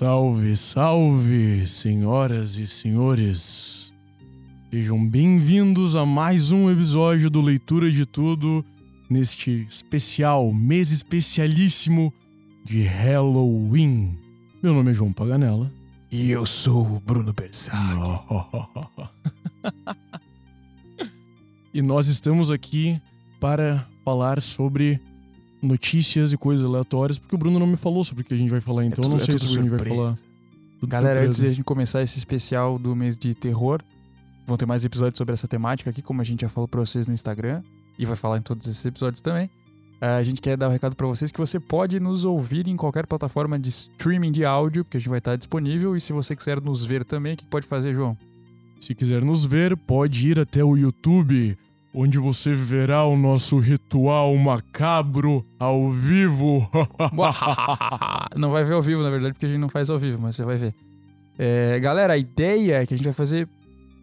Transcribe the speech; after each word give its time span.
Salve, 0.00 0.56
salve, 0.56 1.66
senhoras 1.66 2.56
e 2.56 2.66
senhores. 2.66 3.92
Sejam 4.70 5.06
bem-vindos 5.06 5.94
a 5.94 6.06
mais 6.06 6.50
um 6.50 6.70
episódio 6.70 7.28
do 7.28 7.42
Leitura 7.42 7.90
de 7.90 8.06
Tudo, 8.06 8.64
neste 9.10 9.66
especial, 9.68 10.54
mês 10.54 10.90
especialíssimo 10.90 12.14
de 12.64 12.80
Halloween. 12.80 14.18
Meu 14.62 14.72
nome 14.72 14.90
é 14.90 14.94
João 14.94 15.12
Paganella. 15.12 15.70
E 16.10 16.30
eu 16.30 16.46
sou 16.46 16.96
o 16.96 17.00
Bruno 17.00 17.34
Bersag. 17.34 17.76
e 21.74 21.82
nós 21.82 22.06
estamos 22.06 22.50
aqui 22.50 22.98
para 23.38 23.86
falar 24.02 24.40
sobre 24.40 24.98
notícias 25.62 26.32
e 26.32 26.36
coisas 26.36 26.64
aleatórias, 26.64 27.18
porque 27.18 27.34
o 27.34 27.38
Bruno 27.38 27.58
não 27.58 27.66
me 27.66 27.76
falou 27.76 28.02
sobre 28.04 28.22
o 28.22 28.24
que 28.24 28.34
a 28.34 28.36
gente 28.36 28.50
vai 28.50 28.60
falar, 28.60 28.84
então 28.84 29.02
É 29.02 29.06
eu 29.06 29.10
não 29.10 29.18
tudo- 29.18 29.26
sei 29.26 29.34
é 29.34 29.38
tudo 29.38 29.48
sobre 29.48 29.60
o 29.60 29.68
que 29.68 29.74
a 29.74 29.78
gente 29.78 29.88
vai 29.88 29.96
falar. 29.96 30.14
Tudo 30.80 30.90
Galera, 30.90 31.08
surpresa. 31.20 31.26
antes 31.28 31.38
de 31.40 31.46
a 31.46 31.52
gente 31.52 31.64
começar 31.64 32.02
esse 32.02 32.16
especial 32.18 32.78
do 32.78 32.96
mês 32.96 33.18
de 33.18 33.34
terror, 33.34 33.82
vão 34.46 34.56
ter 34.56 34.64
mais 34.66 34.84
episódios 34.84 35.18
sobre 35.18 35.34
essa 35.34 35.46
temática 35.46 35.90
aqui, 35.90 36.00
como 36.02 36.20
a 36.20 36.24
gente 36.24 36.40
já 36.40 36.48
falou 36.48 36.66
pra 36.66 36.80
vocês 36.80 37.06
no 37.06 37.12
Instagram, 37.12 37.62
e 37.98 38.06
vai 38.06 38.16
falar 38.16 38.38
em 38.38 38.42
todos 38.42 38.66
esses 38.66 38.84
episódios 38.86 39.20
também. 39.20 39.50
Ah, 40.00 40.16
A 40.16 40.22
gente 40.24 40.40
quer 40.40 40.56
dar 40.56 40.68
um 40.68 40.72
recado 40.72 40.96
pra 40.96 41.06
vocês 41.06 41.30
que 41.30 41.38
você 41.38 41.60
pode 41.60 42.00
nos 42.00 42.24
ouvir 42.24 42.66
em 42.66 42.74
qualquer 42.74 43.06
plataforma 43.06 43.58
de 43.58 43.68
streaming 43.68 44.32
de 44.32 44.46
áudio, 44.46 44.82
porque 44.82 44.96
a 44.96 45.00
gente 45.00 45.10
vai 45.10 45.18
estar 45.18 45.36
disponível. 45.36 45.94
E 45.94 46.00
se 46.00 46.10
você 46.14 46.34
quiser 46.34 46.58
nos 46.62 46.82
ver 46.82 47.04
também, 47.04 47.34
o 47.34 47.36
que 47.36 47.44
pode 47.44 47.66
fazer, 47.66 47.92
João? 47.92 48.16
Se 48.80 48.94
quiser 48.94 49.22
nos 49.22 49.44
ver, 49.44 49.76
pode 49.76 50.26
ir 50.26 50.40
até 50.40 50.64
o 50.64 50.74
YouTube, 50.74 51.58
onde 51.92 52.18
você 52.18 52.52
verá 52.52 53.04
o 53.04 53.16
nosso 53.16 53.58
ritual 53.58 54.36
macabro 54.36 55.44
ao 55.58 55.90
vivo. 55.90 56.68
não 58.36 58.50
vai 58.50 58.64
ver 58.64 58.74
ao 58.74 58.82
vivo, 58.82 59.02
na 59.02 59.10
verdade, 59.10 59.32
porque 59.34 59.46
a 59.46 59.48
gente 59.48 59.60
não 59.60 59.68
faz 59.68 59.90
ao 59.90 59.98
vivo, 59.98 60.18
mas 60.20 60.36
você 60.36 60.44
vai 60.44 60.56
ver. 60.56 60.74
É, 61.38 61.78
galera, 61.80 62.12
a 62.12 62.18
ideia 62.18 62.82
é 62.82 62.86
que 62.86 62.94
a 62.94 62.96
gente 62.96 63.06
vai 63.06 63.12
fazer 63.12 63.48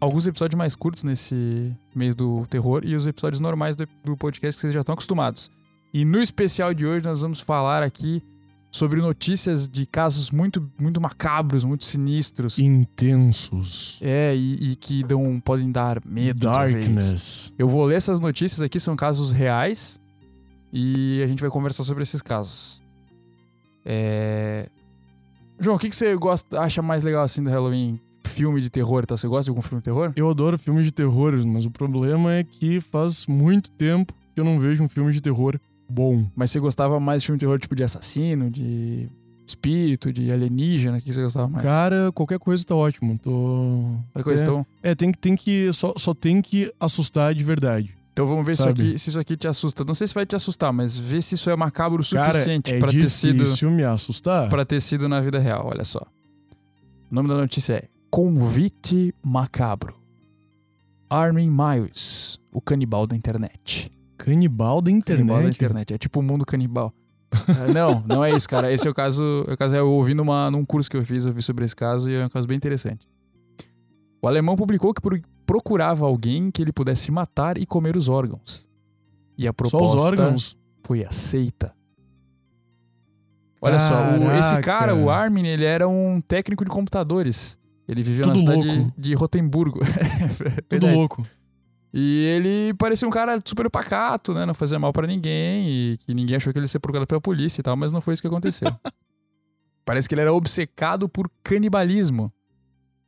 alguns 0.00 0.26
episódios 0.26 0.56
mais 0.56 0.76
curtos 0.76 1.04
nesse 1.04 1.74
mês 1.94 2.14
do 2.14 2.46
terror 2.48 2.82
e 2.84 2.94
os 2.94 3.06
episódios 3.06 3.40
normais 3.40 3.76
do, 3.76 3.88
do 4.04 4.16
podcast 4.16 4.56
que 4.56 4.60
vocês 4.60 4.74
já 4.74 4.80
estão 4.80 4.92
acostumados. 4.92 5.50
E 5.92 6.04
no 6.04 6.22
especial 6.22 6.74
de 6.74 6.86
hoje 6.86 7.04
nós 7.04 7.22
vamos 7.22 7.40
falar 7.40 7.82
aqui 7.82 8.22
sobre 8.70 9.00
notícias 9.00 9.68
de 9.68 9.86
casos 9.86 10.30
muito, 10.30 10.70
muito 10.78 11.00
macabros, 11.00 11.64
muito 11.64 11.84
sinistros. 11.84 12.58
Intensos. 12.58 14.00
É, 14.02 14.34
e, 14.36 14.72
e 14.72 14.76
que 14.76 15.02
dão, 15.02 15.40
podem 15.40 15.70
dar 15.70 16.00
medo. 16.04 16.40
Darkness. 16.40 17.52
Eu 17.58 17.68
vou 17.68 17.84
ler 17.84 17.96
essas 17.96 18.20
notícias 18.20 18.60
aqui, 18.60 18.78
são 18.78 18.94
casos 18.94 19.32
reais. 19.32 20.00
E 20.72 21.22
a 21.22 21.26
gente 21.26 21.40
vai 21.40 21.50
conversar 21.50 21.82
sobre 21.84 22.02
esses 22.02 22.20
casos. 22.20 22.82
É... 23.84 24.68
João, 25.58 25.76
o 25.76 25.78
que, 25.78 25.88
que 25.88 25.96
você 25.96 26.14
gosta, 26.14 26.60
acha 26.60 26.82
mais 26.82 27.02
legal 27.02 27.24
assim 27.24 27.42
do 27.42 27.50
Halloween? 27.50 27.98
Filme 28.24 28.60
de 28.60 28.68
terror, 28.68 29.06
tá? 29.06 29.16
Você 29.16 29.26
gosta 29.26 29.44
de 29.44 29.50
algum 29.50 29.62
filme 29.62 29.80
de 29.80 29.86
terror? 29.86 30.12
Eu 30.14 30.28
adoro 30.28 30.58
filmes 30.58 30.84
de 30.84 30.92
terror, 30.92 31.34
mas 31.46 31.64
o 31.64 31.70
problema 31.70 32.34
é 32.34 32.44
que 32.44 32.80
faz 32.80 33.26
muito 33.26 33.70
tempo 33.70 34.12
que 34.34 34.40
eu 34.40 34.44
não 34.44 34.60
vejo 34.60 34.84
um 34.84 34.88
filme 34.88 35.10
de 35.10 35.22
terror 35.22 35.58
bom. 35.88 36.26
Mas 36.36 36.50
você 36.50 36.60
gostava 36.60 36.98
mais 37.00 37.22
de 37.22 37.26
filme 37.26 37.38
de 37.38 37.44
terror 37.46 37.58
tipo 37.58 37.74
de 37.76 37.82
assassino, 37.82 38.50
de 38.50 39.08
espírito, 39.46 40.12
de 40.12 40.30
alienígena? 40.30 40.98
O 40.98 41.00
que 41.00 41.12
você 41.12 41.22
gostava 41.22 41.48
mais? 41.48 41.64
Cara, 41.64 42.12
qualquer 42.12 42.38
coisa 42.38 42.64
tá 42.64 42.74
ótimo. 42.74 43.18
Tô. 43.18 43.94
Qualquer 44.12 44.24
coisa, 44.24 44.42
é. 44.42 44.44
então, 44.44 44.66
É, 44.82 44.94
tem 44.94 45.10
que, 45.12 45.18
tem 45.18 45.34
que. 45.36 45.72
Só, 45.72 45.94
só 45.96 46.12
tem 46.14 46.42
que 46.42 46.72
assustar 46.78 47.34
de 47.34 47.42
verdade. 47.44 47.94
então 48.12 48.26
vamos 48.26 48.44
ver 48.44 48.54
se 48.54 48.60
isso, 48.62 48.68
aqui, 48.68 48.98
se 48.98 49.08
isso 49.10 49.18
aqui 49.18 49.36
te 49.36 49.48
assusta. 49.48 49.84
Não 49.84 49.94
sei 49.94 50.06
se 50.06 50.14
vai 50.14 50.26
te 50.26 50.36
assustar, 50.36 50.72
mas 50.72 50.98
vê 50.98 51.22
se 51.22 51.34
isso 51.34 51.48
é 51.50 51.56
macabro 51.56 52.02
o 52.02 52.10
Cara, 52.10 52.32
suficiente 52.32 52.74
é 52.74 52.78
pra 52.78 52.90
ter 52.92 53.08
sido 53.08 53.44
me 53.70 53.84
assustar. 53.84 54.48
para 54.48 54.64
ter 54.64 54.80
sido 54.80 55.08
na 55.08 55.20
vida 55.20 55.38
real, 55.38 55.68
olha 55.72 55.84
só. 55.84 56.00
O 57.10 57.14
nome 57.14 57.28
da 57.28 57.36
notícia 57.36 57.72
é 57.74 57.88
Convite 58.10 59.14
Macabro. 59.24 59.96
Armin 61.08 61.50
Miles, 61.50 62.38
o 62.52 62.60
canibal 62.60 63.06
da 63.06 63.16
internet. 63.16 63.90
Canibal 64.28 64.80
da 64.80 64.90
internet. 64.90 65.18
Canibal 65.26 65.42
da 65.42 65.48
internet, 65.50 65.94
é 65.94 65.98
tipo 65.98 66.20
o 66.20 66.22
mundo 66.22 66.44
canibal. 66.44 66.92
Ah, 67.30 67.72
não, 67.72 68.02
não 68.06 68.24
é 68.24 68.30
isso, 68.30 68.48
cara. 68.48 68.72
Esse 68.72 68.86
é 68.88 68.90
o 68.90 68.94
caso. 68.94 69.22
O 69.46 69.56
caso 69.56 69.74
é 69.74 69.78
eu 69.80 69.90
ouvi 69.90 70.14
numa, 70.14 70.50
num 70.50 70.64
curso 70.64 70.90
que 70.90 70.96
eu 70.96 71.04
fiz, 71.04 71.24
eu 71.26 71.32
vi 71.32 71.42
sobre 71.42 71.64
esse 71.64 71.76
caso 71.76 72.08
e 72.10 72.14
é 72.14 72.24
um 72.24 72.28
caso 72.28 72.46
bem 72.46 72.56
interessante. 72.56 73.06
O 74.22 74.26
alemão 74.26 74.56
publicou 74.56 74.92
que 74.94 75.00
pro- 75.02 75.20
procurava 75.46 76.06
alguém 76.06 76.50
que 76.50 76.60
ele 76.62 76.72
pudesse 76.72 77.10
matar 77.10 77.58
e 77.58 77.66
comer 77.66 77.96
os 77.96 78.08
órgãos. 78.08 78.68
E 79.36 79.46
a 79.46 79.52
proposta 79.52 79.96
os 79.96 80.02
órgãos. 80.02 80.56
foi 80.82 81.04
aceita. 81.04 81.74
Olha 83.60 83.78
só, 83.78 83.94
o- 84.18 84.30
esse 84.38 84.48
Caraca. 84.50 84.62
cara, 84.62 84.94
o 84.94 85.10
Armin, 85.10 85.46
ele 85.46 85.64
era 85.64 85.88
um 85.88 86.20
técnico 86.20 86.64
de 86.64 86.70
computadores. 86.70 87.58
Ele 87.88 88.02
vivia 88.02 88.24
na 88.26 88.32
Tudo 88.32 88.40
cidade 88.40 88.66
louco. 88.78 88.92
de 88.96 89.14
Rotemburgo. 89.14 89.80
Tudo 90.38 90.64
Verdade. 90.70 90.94
louco. 90.94 91.22
E 91.92 92.24
ele 92.26 92.74
parecia 92.74 93.08
um 93.08 93.10
cara 93.10 93.40
super 93.44 93.70
pacato, 93.70 94.34
né? 94.34 94.44
Não 94.44 94.54
fazia 94.54 94.78
mal 94.78 94.92
pra 94.92 95.06
ninguém 95.06 95.68
e 95.68 95.96
que 95.98 96.12
ninguém 96.12 96.36
achou 96.36 96.52
que 96.52 96.58
ele 96.58 96.64
ia 96.64 96.68
ser 96.68 96.80
procurado 96.80 97.06
pela 97.06 97.20
polícia 97.20 97.60
e 97.60 97.62
tal, 97.62 97.76
mas 97.76 97.92
não 97.92 98.00
foi 98.00 98.14
isso 98.14 98.22
que 98.22 98.28
aconteceu. 98.28 98.68
Parece 99.84 100.06
que 100.06 100.14
ele 100.14 100.20
era 100.20 100.32
obcecado 100.32 101.08
por 101.08 101.30
canibalismo, 101.42 102.30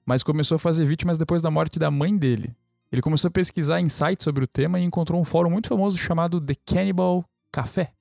mas 0.07 0.23
começou 0.23 0.57
a 0.57 0.59
fazer 0.59 0.87
vítimas 0.87 1.19
depois 1.19 1.43
da 1.43 1.51
morte 1.51 1.79
da 1.79 1.91
mãe 1.91 2.17
dele. 2.17 2.57
Ele 2.91 3.03
começou 3.03 3.29
a 3.29 3.31
pesquisar 3.31 3.81
insights 3.81 4.25
sobre 4.25 4.45
o 4.45 4.47
tema 4.47 4.81
e 4.81 4.83
encontrou 4.83 5.21
um 5.21 5.25
fórum 5.25 5.51
muito 5.51 5.69
famoso 5.69 5.99
chamado 5.99 6.41
The 6.41 6.55
Cannibal 6.67 7.25
Café. 7.53 7.93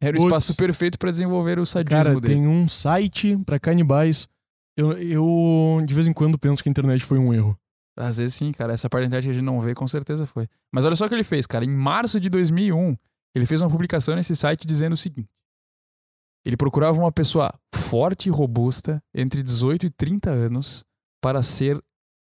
Era 0.00 0.20
o 0.20 0.24
espaço 0.24 0.56
perfeito 0.56 0.98
pra 0.98 1.12
desenvolver 1.12 1.60
o 1.60 1.64
sadismo 1.64 2.04
Cara, 2.04 2.20
dele. 2.20 2.34
tem 2.34 2.48
um 2.48 2.66
site 2.66 3.38
pra 3.46 3.60
canibais. 3.60 4.28
Eu, 4.76 4.92
eu, 4.98 5.82
de 5.86 5.94
vez 5.94 6.08
em 6.08 6.12
quando, 6.12 6.36
penso 6.36 6.60
que 6.60 6.68
a 6.68 6.72
internet 6.72 7.04
foi 7.04 7.18
um 7.18 7.32
erro. 7.32 7.56
Às 7.96 8.16
vezes 8.16 8.34
sim, 8.34 8.52
cara. 8.52 8.72
Essa 8.72 8.88
parte 8.88 9.02
da 9.02 9.06
internet 9.08 9.24
que 9.24 9.30
a 9.30 9.34
gente 9.34 9.44
não 9.44 9.60
vê, 9.60 9.74
com 9.74 9.86
certeza 9.86 10.26
foi. 10.26 10.48
Mas 10.72 10.84
olha 10.84 10.96
só 10.96 11.06
o 11.06 11.08
que 11.08 11.14
ele 11.14 11.24
fez, 11.24 11.46
cara. 11.46 11.64
Em 11.64 11.70
março 11.70 12.18
de 12.18 12.30
2001, 12.30 12.96
ele 13.34 13.46
fez 13.46 13.60
uma 13.60 13.70
publicação 13.70 14.14
nesse 14.14 14.34
site 14.34 14.66
dizendo 14.66 14.94
o 14.94 14.96
seguinte. 14.96 15.30
Ele 16.44 16.56
procurava 16.56 16.98
uma 16.98 17.12
pessoa 17.12 17.52
forte 17.74 18.26
e 18.28 18.30
robusta, 18.30 19.02
entre 19.14 19.42
18 19.42 19.86
e 19.86 19.90
30 19.90 20.30
anos, 20.30 20.84
para 21.22 21.42
ser 21.42 21.80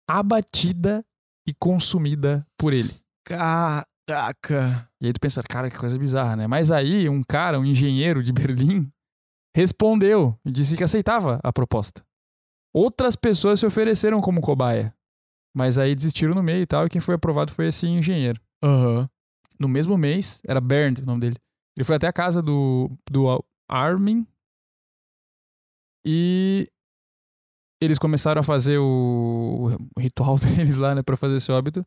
abatida 0.10 1.06
e 1.48 1.54
consumida 1.54 2.46
por 2.58 2.74
ele. 2.74 2.94
Caraca. 3.26 4.90
E 5.00 5.08
aí 5.08 5.14
tu 5.14 5.22
pensa, 5.22 5.42
cara, 5.42 5.70
que 5.70 5.78
coisa 5.78 5.98
bizarra, 5.98 6.36
né? 6.36 6.48
Mas 6.48 6.70
aí 6.72 7.08
um 7.08 7.24
cara, 7.24 7.60
um 7.60 7.66
engenheiro 7.66 8.22
de 8.22 8.34
Berlim, 8.34 8.92
respondeu 9.56 10.38
e 10.44 10.52
disse 10.52 10.76
que 10.76 10.84
aceitava 10.84 11.40
a 11.44 11.54
proposta. 11.54 12.04
Outras 12.74 13.16
pessoas 13.16 13.60
se 13.60 13.66
ofereceram 13.66 14.20
como 14.22 14.42
cobaia, 14.42 14.94
mas 15.56 15.78
aí 15.78 15.96
desistiram 15.96 16.34
no 16.34 16.44
meio 16.44 16.62
e 16.62 16.66
tal, 16.66 16.86
e 16.86 16.90
quem 16.90 17.02
foi 17.02 17.16
aprovado 17.16 17.52
foi 17.52 17.68
esse 17.68 17.88
engenheiro. 17.88 18.40
Aham. 18.64 19.10
No 19.60 19.68
mesmo 19.68 19.98
mês, 19.98 20.40
era 20.48 20.62
Bernd 20.62 21.00
o 21.00 21.06
nome 21.06 21.22
dele, 21.22 21.36
ele 21.78 21.84
foi 21.84 21.96
até 21.96 22.08
a 22.08 22.14
casa 22.14 22.42
do, 22.42 22.90
do 23.10 23.26
Armin 23.70 24.26
e 26.06 26.68
eles 27.82 27.98
começaram 27.98 28.42
a 28.42 28.44
fazer 28.44 28.78
o, 28.78 29.78
o 29.96 30.00
ritual 30.00 30.38
deles 30.40 30.78
lá, 30.78 30.96
né, 30.96 31.02
pra 31.02 31.18
fazer 31.18 31.38
esse 31.38 31.52
óbito. 31.52 31.86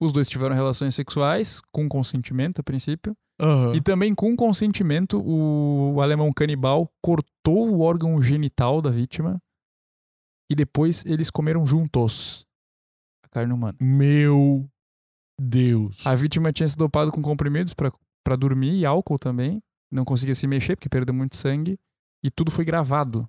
Os 0.00 0.12
dois 0.12 0.28
tiveram 0.28 0.54
relações 0.54 0.94
sexuais, 0.94 1.60
com 1.72 1.88
consentimento 1.88 2.60
a 2.60 2.64
princípio. 2.64 3.16
Aham. 3.40 3.74
E 3.74 3.80
também 3.80 4.14
com 4.14 4.36
consentimento, 4.36 5.20
o 5.24 6.00
alemão 6.00 6.32
canibal 6.32 6.90
cortou 7.02 7.70
o 7.70 7.80
órgão 7.80 8.20
genital 8.22 8.80
da 8.80 8.90
vítima 8.90 9.40
e 10.50 10.54
depois 10.54 11.04
eles 11.04 11.30
comeram 11.30 11.66
juntos 11.66 12.43
carne 13.34 13.52
humana. 13.52 13.76
Meu 13.80 14.66
Deus. 15.38 16.06
A 16.06 16.14
vítima 16.14 16.52
tinha 16.52 16.68
se 16.68 16.76
dopado 16.76 17.10
com 17.12 17.20
comprimidos 17.20 17.74
pra 17.74 17.92
pra 18.24 18.36
dormir 18.36 18.74
e 18.78 18.86
álcool 18.86 19.18
também. 19.18 19.62
Não 19.92 20.02
conseguia 20.04 20.34
se 20.34 20.46
mexer 20.46 20.76
porque 20.76 20.88
perdeu 20.88 21.14
muito 21.14 21.36
sangue. 21.36 21.78
E 22.22 22.30
tudo 22.30 22.50
foi 22.50 22.64
gravado. 22.64 23.28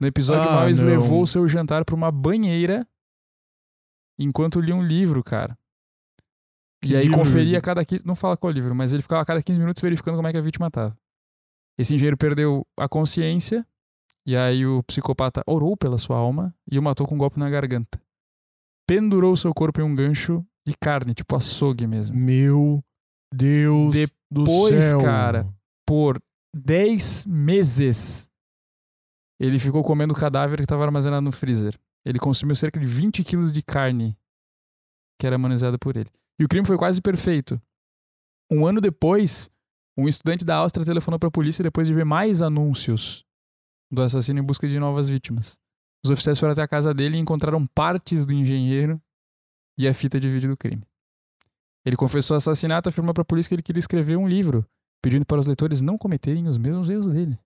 No 0.00 0.08
episódio, 0.08 0.50
Ah, 0.50 0.62
Miles 0.62 0.80
não. 0.82 0.88
levou 0.88 1.22
o 1.22 1.26
seu 1.26 1.46
jantar 1.46 1.84
pra 1.84 1.94
uma 1.94 2.10
banheira 2.10 2.84
enquanto 4.18 4.60
lia 4.60 4.74
um 4.74 4.82
livro, 4.82 5.22
cara. 5.22 5.56
Que 6.82 6.92
e 6.92 6.96
aí 6.96 7.04
livro, 7.04 7.18
conferia 7.18 7.58
a 7.58 7.62
cada 7.62 7.84
15... 7.84 8.04
Não 8.04 8.14
fala 8.16 8.36
qual 8.36 8.52
livro, 8.52 8.74
mas 8.74 8.92
ele 8.92 9.02
ficava 9.02 9.22
a 9.22 9.24
cada 9.24 9.42
15 9.42 9.58
minutos 9.58 9.80
verificando 9.80 10.16
como 10.16 10.26
é 10.26 10.32
que 10.32 10.38
a 10.38 10.42
vítima 10.42 10.68
tava. 10.70 10.98
Esse 11.78 11.94
engenheiro 11.94 12.16
perdeu 12.16 12.66
a 12.76 12.88
consciência 12.88 13.64
e 14.26 14.36
aí 14.36 14.66
o 14.66 14.82
psicopata 14.82 15.42
orou 15.46 15.76
pela 15.76 15.96
sua 15.96 16.16
alma 16.16 16.52
e 16.70 16.76
o 16.78 16.82
matou 16.82 17.06
com 17.06 17.14
um 17.14 17.18
golpe 17.18 17.38
na 17.38 17.48
garganta. 17.48 18.00
Pendurou 18.86 19.36
seu 19.36 19.52
corpo 19.52 19.80
em 19.80 19.84
um 19.84 19.94
gancho 19.94 20.44
de 20.66 20.74
carne, 20.80 21.14
tipo 21.14 21.34
açougue 21.34 21.86
mesmo. 21.86 22.16
Meu 22.16 22.82
Deus 23.34 23.94
do 24.30 24.44
Depois, 24.44 24.84
céu. 24.84 25.00
cara, 25.00 25.52
Por 25.86 26.20
10 26.54 27.26
meses, 27.26 28.30
ele 29.40 29.58
ficou 29.58 29.82
comendo 29.82 30.14
o 30.14 30.16
cadáver 30.16 30.58
que 30.58 30.64
estava 30.64 30.84
armazenado 30.84 31.22
no 31.22 31.32
freezer. 31.32 31.78
Ele 32.04 32.18
consumiu 32.18 32.54
cerca 32.54 32.78
de 32.78 32.86
20 32.86 33.24
quilos 33.24 33.52
de 33.52 33.62
carne 33.62 34.16
que 35.20 35.26
era 35.26 35.38
manuseada 35.38 35.78
por 35.78 35.96
ele. 35.96 36.10
E 36.38 36.44
o 36.44 36.48
crime 36.48 36.66
foi 36.66 36.76
quase 36.76 37.00
perfeito. 37.00 37.60
Um 38.50 38.66
ano 38.66 38.80
depois, 38.80 39.50
um 39.96 40.06
estudante 40.06 40.44
da 40.44 40.56
Áustria 40.56 40.84
telefonou 40.84 41.18
para 41.18 41.28
a 41.28 41.32
polícia 41.32 41.62
depois 41.62 41.88
de 41.88 41.94
ver 41.94 42.04
mais 42.04 42.42
anúncios 42.42 43.24
do 43.90 44.02
assassino 44.02 44.38
em 44.38 44.42
busca 44.42 44.68
de 44.68 44.78
novas 44.78 45.08
vítimas. 45.08 45.58
Os 46.06 46.10
oficiais 46.10 46.38
foram 46.38 46.52
até 46.52 46.62
a 46.62 46.68
casa 46.68 46.94
dele 46.94 47.16
e 47.16 47.20
encontraram 47.20 47.66
partes 47.66 48.24
do 48.24 48.32
engenheiro 48.32 49.00
e 49.76 49.88
a 49.88 49.92
fita 49.92 50.20
de 50.20 50.28
vídeo 50.28 50.48
do 50.50 50.56
crime. 50.56 50.82
Ele 51.84 51.96
confessou 51.96 52.34
o 52.36 52.38
assassinato 52.38 52.88
e 52.88 52.90
afirmou 52.90 53.12
para 53.12 53.22
a 53.22 53.24
polícia 53.24 53.48
que 53.48 53.54
ele 53.56 53.62
queria 53.62 53.80
escrever 53.80 54.16
um 54.16 54.28
livro, 54.28 54.64
pedindo 55.02 55.26
para 55.26 55.40
os 55.40 55.46
leitores 55.46 55.82
não 55.82 55.98
cometerem 55.98 56.46
os 56.46 56.58
mesmos 56.58 56.88
erros 56.88 57.08
dele. 57.08 57.36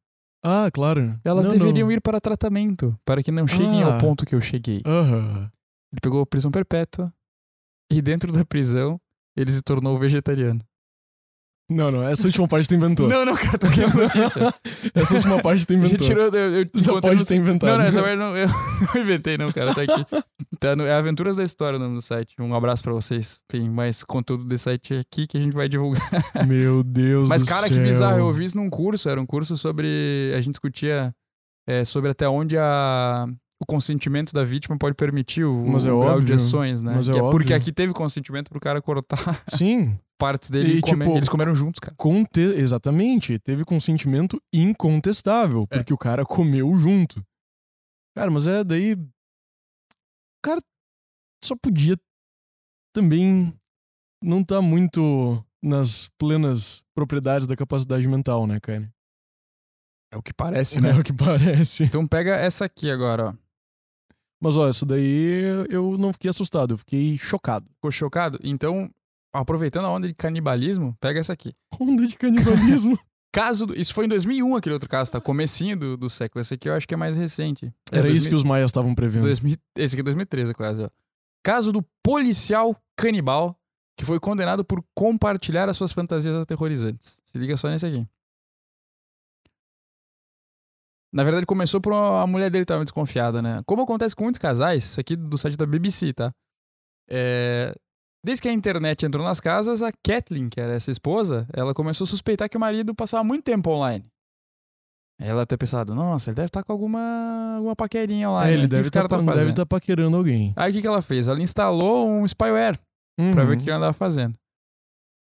Ah, 0.44 0.70
claro. 0.72 1.18
Elas 1.24 1.46
Não, 1.46 1.52
deveriam 1.52 1.86
não. 1.88 1.92
ir 1.92 2.00
para 2.02 2.20
tratamento, 2.20 2.98
para 3.04 3.22
que 3.22 3.30
não 3.32 3.46
cheguem 3.46 3.82
ao 3.82 3.92
Ah. 3.92 3.98
ponto 3.98 4.26
que 4.26 4.34
eu 4.34 4.40
cheguei. 4.42 4.80
Aham. 4.86 5.50
Ele 5.92 6.00
pegou 6.02 6.24
prisão 6.26 6.50
perpétua 6.50 7.12
e 7.90 8.00
dentro 8.02 8.30
da 8.30 8.44
prisão 8.44 9.00
ele 9.34 9.50
se 9.50 9.62
tornou 9.62 9.98
vegetariano. 9.98 10.60
Não, 11.70 11.90
não, 11.90 12.02
essa 12.02 12.26
última 12.26 12.49
parte 12.49 12.69
tu 12.69 12.75
inventou. 12.75 13.08
Não, 13.08 13.25
não, 13.25 13.34
cara, 13.37 13.56
tô 13.56 13.69
aqui 13.69 13.84
a 13.84 13.88
notícia. 13.88 14.55
Essa 14.93 15.14
última 15.14 15.40
parte 15.40 15.64
tu 15.64 15.72
inventou. 15.75 16.05
tirou, 16.06 16.25
eu, 16.28 16.52
eu 16.62 17.00
pode 17.00 17.17
no- 17.20 17.25
ter 17.25 17.37
inventado. 17.37 17.70
Não, 17.70 17.78
não, 17.78 17.84
essa 17.84 18.02
parte 18.02 18.17
não, 18.17 18.37
eu 18.37 18.49
não 18.94 19.00
inventei 19.00 19.38
não, 19.38 19.52
cara, 19.52 19.72
tá 19.72 19.82
aqui. 19.82 20.05
Tá 20.58 20.75
no, 20.75 20.84
é 20.84 20.93
Aventuras 20.93 21.37
da 21.37 21.44
História 21.44 21.78
o 21.78 21.81
nome 21.81 21.94
do 21.94 22.02
site. 22.02 22.34
Um 22.40 22.52
abraço 22.55 22.82
pra 22.82 22.93
vocês. 22.93 23.43
Tem 23.49 23.70
mais 23.70 24.02
conteúdo 24.02 24.44
desse 24.44 24.64
site 24.64 24.94
aqui 24.94 25.26
que 25.28 25.37
a 25.38 25.40
gente 25.40 25.55
vai 25.55 25.69
divulgar. 25.69 26.02
Meu 26.46 26.82
Deus 26.82 27.28
Mas 27.28 27.44
cara, 27.44 27.69
céu. 27.69 27.76
que 27.76 27.82
bizarro, 27.82 28.19
eu 28.19 28.26
ouvi 28.26 28.44
isso 28.44 28.56
num 28.56 28.69
curso, 28.69 29.08
era 29.08 29.20
um 29.20 29.26
curso 29.26 29.56
sobre, 29.56 30.32
a 30.34 30.40
gente 30.40 30.50
discutia 30.55 31.14
é, 31.69 31.84
sobre 31.84 32.11
até 32.11 32.28
onde 32.28 32.56
a 32.58 33.26
o 33.62 33.66
consentimento 33.66 34.32
da 34.32 34.42
vítima 34.44 34.76
pode 34.78 34.94
permitir 34.96 35.44
o, 35.44 35.66
Mas 35.66 35.84
é 35.86 35.92
o 35.92 36.00
grau 36.00 36.14
de 36.14 36.20
óbvio, 36.22 36.36
ações, 36.36 36.82
né? 36.82 36.94
mas 36.94 37.08
é 37.08 37.12
Porque 37.12 37.26
óbvio. 37.52 37.56
aqui 37.56 37.72
teve 37.72 37.92
consentimento 37.92 38.48
pro 38.50 38.58
cara 38.60 38.80
cortar 38.80 39.18
Sim, 39.46 39.98
partes 40.18 40.48
dele 40.50 40.74
e, 40.74 40.78
E, 40.78 40.80
comer. 40.80 41.04
tipo, 41.04 41.16
Eles 41.18 41.28
comeram 41.28 41.54
juntos, 41.54 41.78
cara. 41.80 41.94
conte... 41.96 42.40
exatamente. 42.40 43.38
Teve 43.38 43.64
consentimento 43.64 44.40
incontestável, 44.52 45.66
É. 45.70 45.76
porque 45.78 45.92
o 45.92 45.98
cara 45.98 46.24
comeu 46.24 46.74
junto. 46.76 47.22
Cara, 48.16 48.30
mas 48.30 48.46
é 48.46 48.64
daí. 48.64 48.94
O 48.94 50.42
cara 50.42 50.60
só 51.44 51.54
podia 51.54 51.96
também 52.94 53.54
não 54.22 54.42
tá 54.42 54.60
muito 54.62 55.44
nas 55.62 56.08
plenas 56.18 56.82
propriedades 56.94 57.46
da 57.46 57.54
capacidade 57.56 58.08
mental, 58.08 58.46
né, 58.46 58.58
cara? 58.58 58.90
É 60.12 60.16
o 60.16 60.22
que 60.22 60.32
parece, 60.34 60.84
É 60.84 60.94
o 60.98 61.04
que 61.04 61.12
parece. 61.12 61.84
Então 61.84 62.06
pega 62.06 62.34
essa 62.34 62.64
aqui 62.64 62.90
agora, 62.90 63.28
ó. 63.28 63.50
Mas 64.40 64.56
ó, 64.56 64.69
essa 64.69 64.87
daí 64.87 65.42
eu 65.69 65.96
não 65.98 66.12
fiquei 66.12 66.31
assustado, 66.31 66.75
eu 66.75 66.78
fiquei 66.78 67.19
chocado. 67.19 67.66
Ficou 67.75 67.90
chocado? 67.90 68.38
Então, 68.42 68.88
aproveitando 69.32 69.84
a 69.84 69.90
onda 69.90 70.08
de 70.08 70.14
canibalismo, 70.14 70.96
pega 71.00 71.20
essa 71.20 71.32
aqui. 71.32 71.52
Onda 71.78 72.06
de 72.06 72.16
canibalismo. 72.16 72.98
Caso 73.32 73.66
do- 73.66 73.78
Isso 73.78 73.94
foi 73.94 74.06
em 74.06 74.08
2001, 74.08 74.56
aquele 74.56 74.72
outro 74.72 74.88
caso, 74.88 75.12
tá? 75.12 75.20
Comecinho 75.20 75.76
do, 75.76 75.96
do 75.96 76.10
século. 76.10 76.40
Esse 76.42 76.54
aqui 76.54 76.69
eu 76.69 76.75
acho 76.75 76.88
que 76.88 76.94
é 76.94 76.96
mais 76.96 77.16
recente. 77.16 77.72
É 77.92 77.98
Era 77.98 78.08
isso 78.08 78.22
2000 78.25 78.31
que 78.31 78.34
os 78.34 78.42
maias 78.42 78.70
estavam 78.70 78.92
prevendo. 78.94 79.22
2000 79.22 79.56
Esse 79.76 79.94
aqui 79.94 80.00
é 80.00 80.04
2013, 80.04 80.52
quase, 80.52 80.82
ó. 80.82 80.88
Caso 81.44 81.70
do 81.72 81.81
policial 82.02 82.75
canibal 82.96 83.56
que 83.96 84.04
foi 84.04 84.19
condenado 84.19 84.64
por 84.64 84.82
compartilhar 84.94 85.69
as 85.69 85.76
suas 85.76 85.92
fantasias 85.92 86.34
aterrorizantes. 86.34 87.19
Se 87.25 87.38
liga 87.38 87.56
só 87.56 87.69
nesse 87.69 87.87
aqui. 87.87 88.04
Na 91.12 91.24
verdade, 91.24 91.44
começou 91.46 91.80
por 91.80 91.92
uma, 91.92 92.22
a 92.22 92.26
mulher 92.26 92.50
dele 92.50 92.62
estava 92.62 92.84
desconfiada, 92.84 93.42
né? 93.42 93.60
Como 93.66 93.82
acontece 93.82 94.14
com 94.14 94.24
muitos 94.24 94.38
casais, 94.38 94.84
isso 94.84 95.00
aqui 95.00 95.16
do 95.16 95.36
site 95.36 95.56
da 95.56 95.66
BBC, 95.66 96.12
tá? 96.12 96.30
É, 97.08 97.74
Desde 98.24 98.42
que 98.42 98.48
a 98.48 98.52
internet 98.52 99.04
entrou 99.06 99.24
nas 99.24 99.40
casas, 99.40 99.82
a 99.82 99.90
Kathleen, 100.06 100.48
que 100.50 100.60
era 100.60 100.72
essa 100.74 100.90
esposa, 100.90 101.48
ela 101.54 101.72
começou 101.74 102.04
a 102.04 102.08
suspeitar 102.08 102.48
que 102.50 102.56
o 102.56 102.60
marido 102.60 102.94
passava 102.94 103.24
muito 103.24 103.42
tempo 103.44 103.70
online. 103.70 104.04
Ela 105.18 105.42
até 105.42 105.56
pensado, 105.56 105.94
nossa, 105.94 106.30
ele 106.30 106.36
deve 106.36 106.46
estar 106.46 106.62
com 106.62 106.72
alguma, 106.72 107.54
alguma 107.56 107.74
paquerinha 107.76 108.26
É, 108.26 108.28
online. 108.28 108.52
ele 108.52 108.62
né? 108.62 108.68
Que 108.68 108.74
deve 108.76 108.88
estar 108.88 109.08
tá 109.08 109.18
fazendo? 109.22 109.54
tá 109.54 109.66
paquerando 109.66 110.16
alguém. 110.16 110.52
Aí 110.56 110.70
o 110.70 110.74
que, 110.74 110.80
que 110.80 110.86
ela 110.86 111.02
fez? 111.02 111.28
Ela 111.28 111.42
instalou 111.42 112.08
um 112.08 112.26
spyware 112.26 112.78
pra 113.32 113.44
ver 113.44 113.50
o 113.50 113.52
Uhum. 113.54 113.58
que 113.58 113.64
ele 113.64 113.72
andava 113.76 113.92
fazendo. 113.92 114.34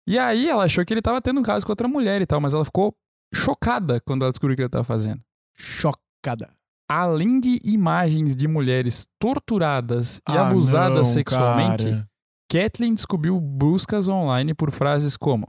E 0.08 0.18
aí 0.18 0.48
ela 0.48 0.64
achou 0.64 0.84
que 0.84 0.92
ele 0.94 1.02
tava 1.02 1.20
tendo 1.20 1.40
um 1.40 1.42
caso 1.42 1.66
com 1.66 1.72
outra 1.72 1.86
mulher 1.88 2.22
e 2.22 2.26
tal, 2.26 2.40
mas 2.40 2.54
ela 2.54 2.64
ficou 2.64 2.94
chocada 3.34 4.00
quando 4.06 4.22
ela 4.22 4.32
descobriu 4.32 4.54
o 4.54 4.56
que 4.56 4.62
ele 4.62 4.68
tava 4.70 4.84
fazendo. 4.84 5.20
Chocada. 5.60 6.50
Além 6.88 7.38
de 7.38 7.58
imagens 7.64 8.34
de 8.34 8.48
mulheres 8.48 9.06
torturadas 9.20 10.18
e 10.28 10.32
Ah, 10.36 10.46
abusadas 10.48 10.96
não, 10.96 11.04
sexualmente, 11.04 11.84
cara. 11.84 12.08
Kathleen 12.50 12.94
descobriu 12.94 13.38
buscas 13.40 14.08
online 14.08 14.54
por 14.54 14.72
frases 14.72 15.16
como 15.16 15.46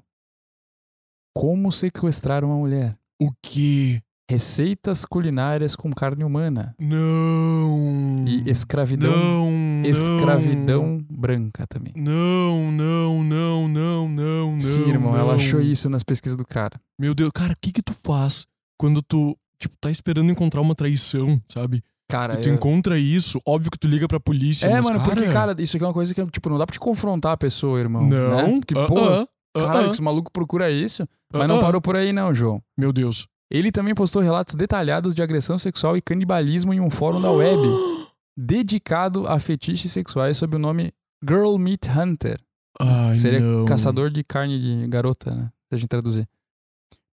Como 1.36 1.72
sequestrar 1.72 2.44
uma 2.44 2.56
mulher? 2.56 2.98
O 3.20 3.32
que? 3.42 4.02
Receitas 4.30 5.04
culinárias 5.04 5.76
com 5.76 5.92
carne 5.92 6.24
humana. 6.24 6.76
Não. 6.80 8.24
E 8.28 8.50
escravidão. 8.50 9.12
Não. 9.12 9.84
escravidão 9.86 11.04
branca 11.10 11.66
também. 11.68 11.92
Não, 11.98 12.72
não, 12.72 13.24
não, 13.24 13.68
não, 13.68 14.08
não, 14.08 14.52
não. 14.54 14.60
Sim, 14.60 14.90
irmão, 14.90 15.16
ela 15.16 15.30
não. 15.30 15.36
achou 15.36 15.60
isso 15.60 15.90
nas 15.90 16.04
pesquisas 16.04 16.38
do 16.38 16.46
cara. 16.46 16.80
Meu 17.00 17.14
Deus, 17.16 17.32
cara, 17.34 17.54
o 17.54 17.58
que 17.60 17.72
que 17.74 17.82
tu 17.82 17.94
faz 17.94 18.46
quando 18.78 19.02
tu, 19.02 19.38
tipo, 19.62 19.76
tá 19.80 19.90
esperando 19.90 20.32
encontrar 20.32 20.62
uma 20.62 20.76
traição, 20.76 21.42
sabe? 21.52 21.84
Cara, 22.10 22.34
E 22.40 22.44
tu 22.44 22.50
eu- 22.50 22.56
encontra 22.56 23.00
isso, 23.00 23.40
óbvio 23.46 23.72
que 23.72 23.80
tu 23.80 23.88
liga 23.88 24.08
pra 24.08 24.20
polícia. 24.20 24.68
É, 24.68 24.82
mano, 24.82 25.00
porque, 25.02 25.22
cara, 25.28 25.54
cara, 25.56 25.62
isso 25.62 25.78
aqui 25.78 25.84
é 25.84 25.88
uma 25.88 25.94
coisa 25.94 26.14
que, 26.14 26.26
tipo, 26.28 26.50
não 26.50 26.58
dá 26.58 26.66
pra 26.66 26.74
te 26.74 26.80
confrontar 26.80 27.32
a 27.32 27.38
pessoa, 27.38 27.80
irmão. 27.80 28.06
Não. 28.06 28.36
Né? 28.48 28.60
Porque, 28.60 28.78
ah, 28.78 28.86
pô, 28.86 29.00
ah, 29.00 29.28
ah, 29.56 29.60
caralho, 29.62 29.80
ah, 29.80 29.84
que 29.86 29.92
esse 29.92 30.02
maluco 30.02 30.30
procura 30.32 30.70
isso. 30.70 31.08
Mas 31.32 31.44
ah, 31.44 31.48
não 31.48 31.60
parou 31.60 31.80
por 31.80 31.96
aí, 31.96 32.12
não, 32.12 32.36
João. 32.36 32.62
Meu 32.78 32.92
Deus. 32.92 33.26
Ele 33.50 33.72
também 33.72 33.94
postou 33.96 34.22
relatos 34.22 34.56
detalhados 34.56 35.14
de 35.16 35.22
agressão 35.22 35.58
sexual 35.58 35.96
e 35.96 36.02
canibalismo 36.02 36.74
em 36.74 36.80
um 36.82 36.90
fórum 36.90 37.22
da 37.22 37.32
web 37.32 37.62
dedicado 38.38 39.28
a 39.28 39.40
fetiches 39.40 39.92
sexuais 39.92 40.38
sob 40.38 40.56
o 40.56 40.60
nome 40.60 40.92
Girl 41.28 41.58
Meat 41.58 41.88
Hunter. 41.88 42.40
Ai, 42.80 43.16
Seria 43.16 43.40
não. 43.40 43.66
caçador 43.66 44.10
de 44.10 44.24
carne 44.24 44.60
de 44.60 44.88
garota, 44.88 45.36
né? 45.36 45.50
Se 45.70 45.76
a 45.76 45.78
gente 45.78 45.88
traduzir. 45.90 46.28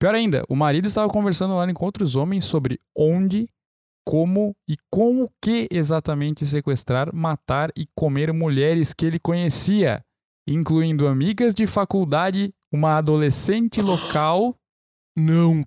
Pior 0.00 0.14
ainda, 0.14 0.44
o 0.48 0.54
marido 0.54 0.86
estava 0.86 1.08
conversando 1.08 1.56
lá 1.56 1.72
com 1.74 1.84
outros 1.84 2.14
homens 2.14 2.44
sobre 2.44 2.78
onde, 2.96 3.48
como 4.06 4.54
e 4.68 4.76
com 4.90 5.24
o 5.24 5.30
que 5.42 5.66
exatamente 5.70 6.46
sequestrar, 6.46 7.12
matar 7.14 7.70
e 7.76 7.86
comer 7.96 8.32
mulheres 8.32 8.94
que 8.94 9.04
ele 9.04 9.18
conhecia, 9.18 10.04
incluindo 10.46 11.06
amigas 11.08 11.54
de 11.54 11.66
faculdade, 11.66 12.54
uma 12.72 12.96
adolescente 12.98 13.82
local 13.82 14.56
Não. 15.18 15.64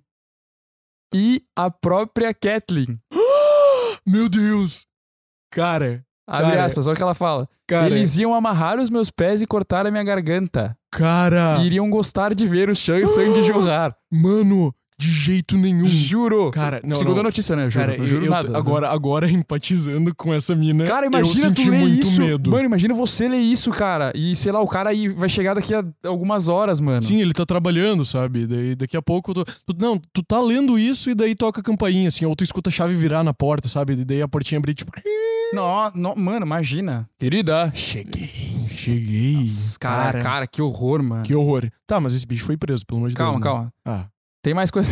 e 1.14 1.44
a 1.54 1.70
própria 1.70 2.32
Kathleen. 2.32 2.98
Meu 4.06 4.28
Deus. 4.28 4.86
Cara, 5.52 6.04
Abre 6.26 6.52
Cara, 6.52 6.64
aspas, 6.64 6.86
olha 6.86 6.94
o 6.94 6.96
que 6.96 7.02
ela 7.02 7.14
fala. 7.14 7.48
cara, 7.68 7.86
Eles 7.94 8.16
iam 8.16 8.32
amarrar 8.32 8.78
os 8.80 8.88
meus 8.88 9.10
pés 9.10 9.42
e 9.42 9.46
cortar 9.46 9.86
a 9.86 9.90
minha 9.90 10.02
garganta. 10.04 10.76
Cara. 10.92 11.58
E 11.62 11.66
iriam 11.66 11.88
gostar 11.90 12.34
de 12.34 12.46
ver 12.46 12.68
o 12.70 12.74
sangue 12.76 13.42
jorrar. 13.42 13.96
Mano, 14.10 14.72
de 14.98 15.08
jeito 15.10 15.56
nenhum. 15.56 15.84
Juro. 15.86 16.50
Cara, 16.52 16.80
não, 16.84 16.94
Segunda 16.94 17.16
não. 17.16 17.22
notícia, 17.24 17.56
né? 17.56 17.68
Juro, 17.68 17.86
Cara, 17.86 17.98
não 17.98 18.06
juro 18.06 18.24
eu- 18.26 18.30
nada. 18.30 18.56
agora, 18.56 18.88
agora 18.88 19.26
empatizando 19.32 20.14
com 20.14 20.32
essa 20.32 20.54
mina, 20.54 20.84
Cara, 20.84 21.06
eu 21.06 21.10
imagina 21.10 21.48
senti 21.48 21.64
tu 21.64 21.70
ler 21.70 21.84
isso. 21.88 22.20
medo. 22.20 22.50
Mano, 22.52 22.66
imagina 22.66 22.94
você 22.94 23.26
ler 23.28 23.38
isso, 23.40 23.70
cara. 23.72 24.12
E 24.14 24.36
sei 24.36 24.52
lá, 24.52 24.60
o 24.60 24.66
cara 24.68 24.90
aí 24.90 25.08
vai 25.08 25.28
chegar 25.28 25.54
daqui 25.54 25.74
a 25.74 25.82
algumas 26.06 26.46
horas, 26.46 26.78
mano. 26.78 27.02
Sim, 27.02 27.20
ele 27.20 27.32
tá 27.32 27.44
trabalhando, 27.44 28.04
sabe? 28.04 28.46
Daí 28.46 28.76
daqui 28.76 28.96
a 28.96 29.02
pouco 29.02 29.34
tu, 29.34 29.44
tu- 29.44 29.74
não, 29.80 29.98
tu 30.12 30.22
tá 30.22 30.40
lendo 30.40 30.78
isso 30.78 31.10
e 31.10 31.14
daí 31.16 31.34
toca 31.34 31.60
a 31.60 31.64
campainha 31.64 32.06
assim, 32.08 32.24
ou 32.24 32.36
tu 32.36 32.44
escuta 32.44 32.68
a 32.70 32.72
chave 32.72 32.94
virar 32.94 33.24
na 33.24 33.34
porta, 33.34 33.66
sabe? 33.68 33.94
E 33.94 34.04
daí 34.04 34.22
a 34.22 34.28
portinha 34.28 34.58
abrir 34.58 34.74
tipo, 34.74 34.92
Não, 35.52 35.90
não, 35.96 36.14
mano, 36.14 36.46
imagina. 36.46 37.08
Querida, 37.18 37.72
cheguei. 37.74 38.51
Cheguei. 38.82 39.36
Nossa, 39.40 39.78
Cara, 39.78 40.20
cara, 40.22 40.46
que 40.46 40.60
horror, 40.62 41.02
mano. 41.02 41.22
Que 41.22 41.34
horror. 41.34 41.70
Tá, 41.86 42.00
mas 42.00 42.14
esse 42.14 42.26
bicho 42.26 42.44
foi 42.44 42.56
preso, 42.56 42.84
pelo 42.86 42.98
amor 42.98 43.10
de 43.10 43.16
Calma, 43.16 43.32
Deus. 43.40 43.44
né? 43.44 43.50
calma. 43.50 43.72
Ah. 43.84 44.08
Tem 44.42 44.54
mais 44.54 44.70
coisa. 44.70 44.90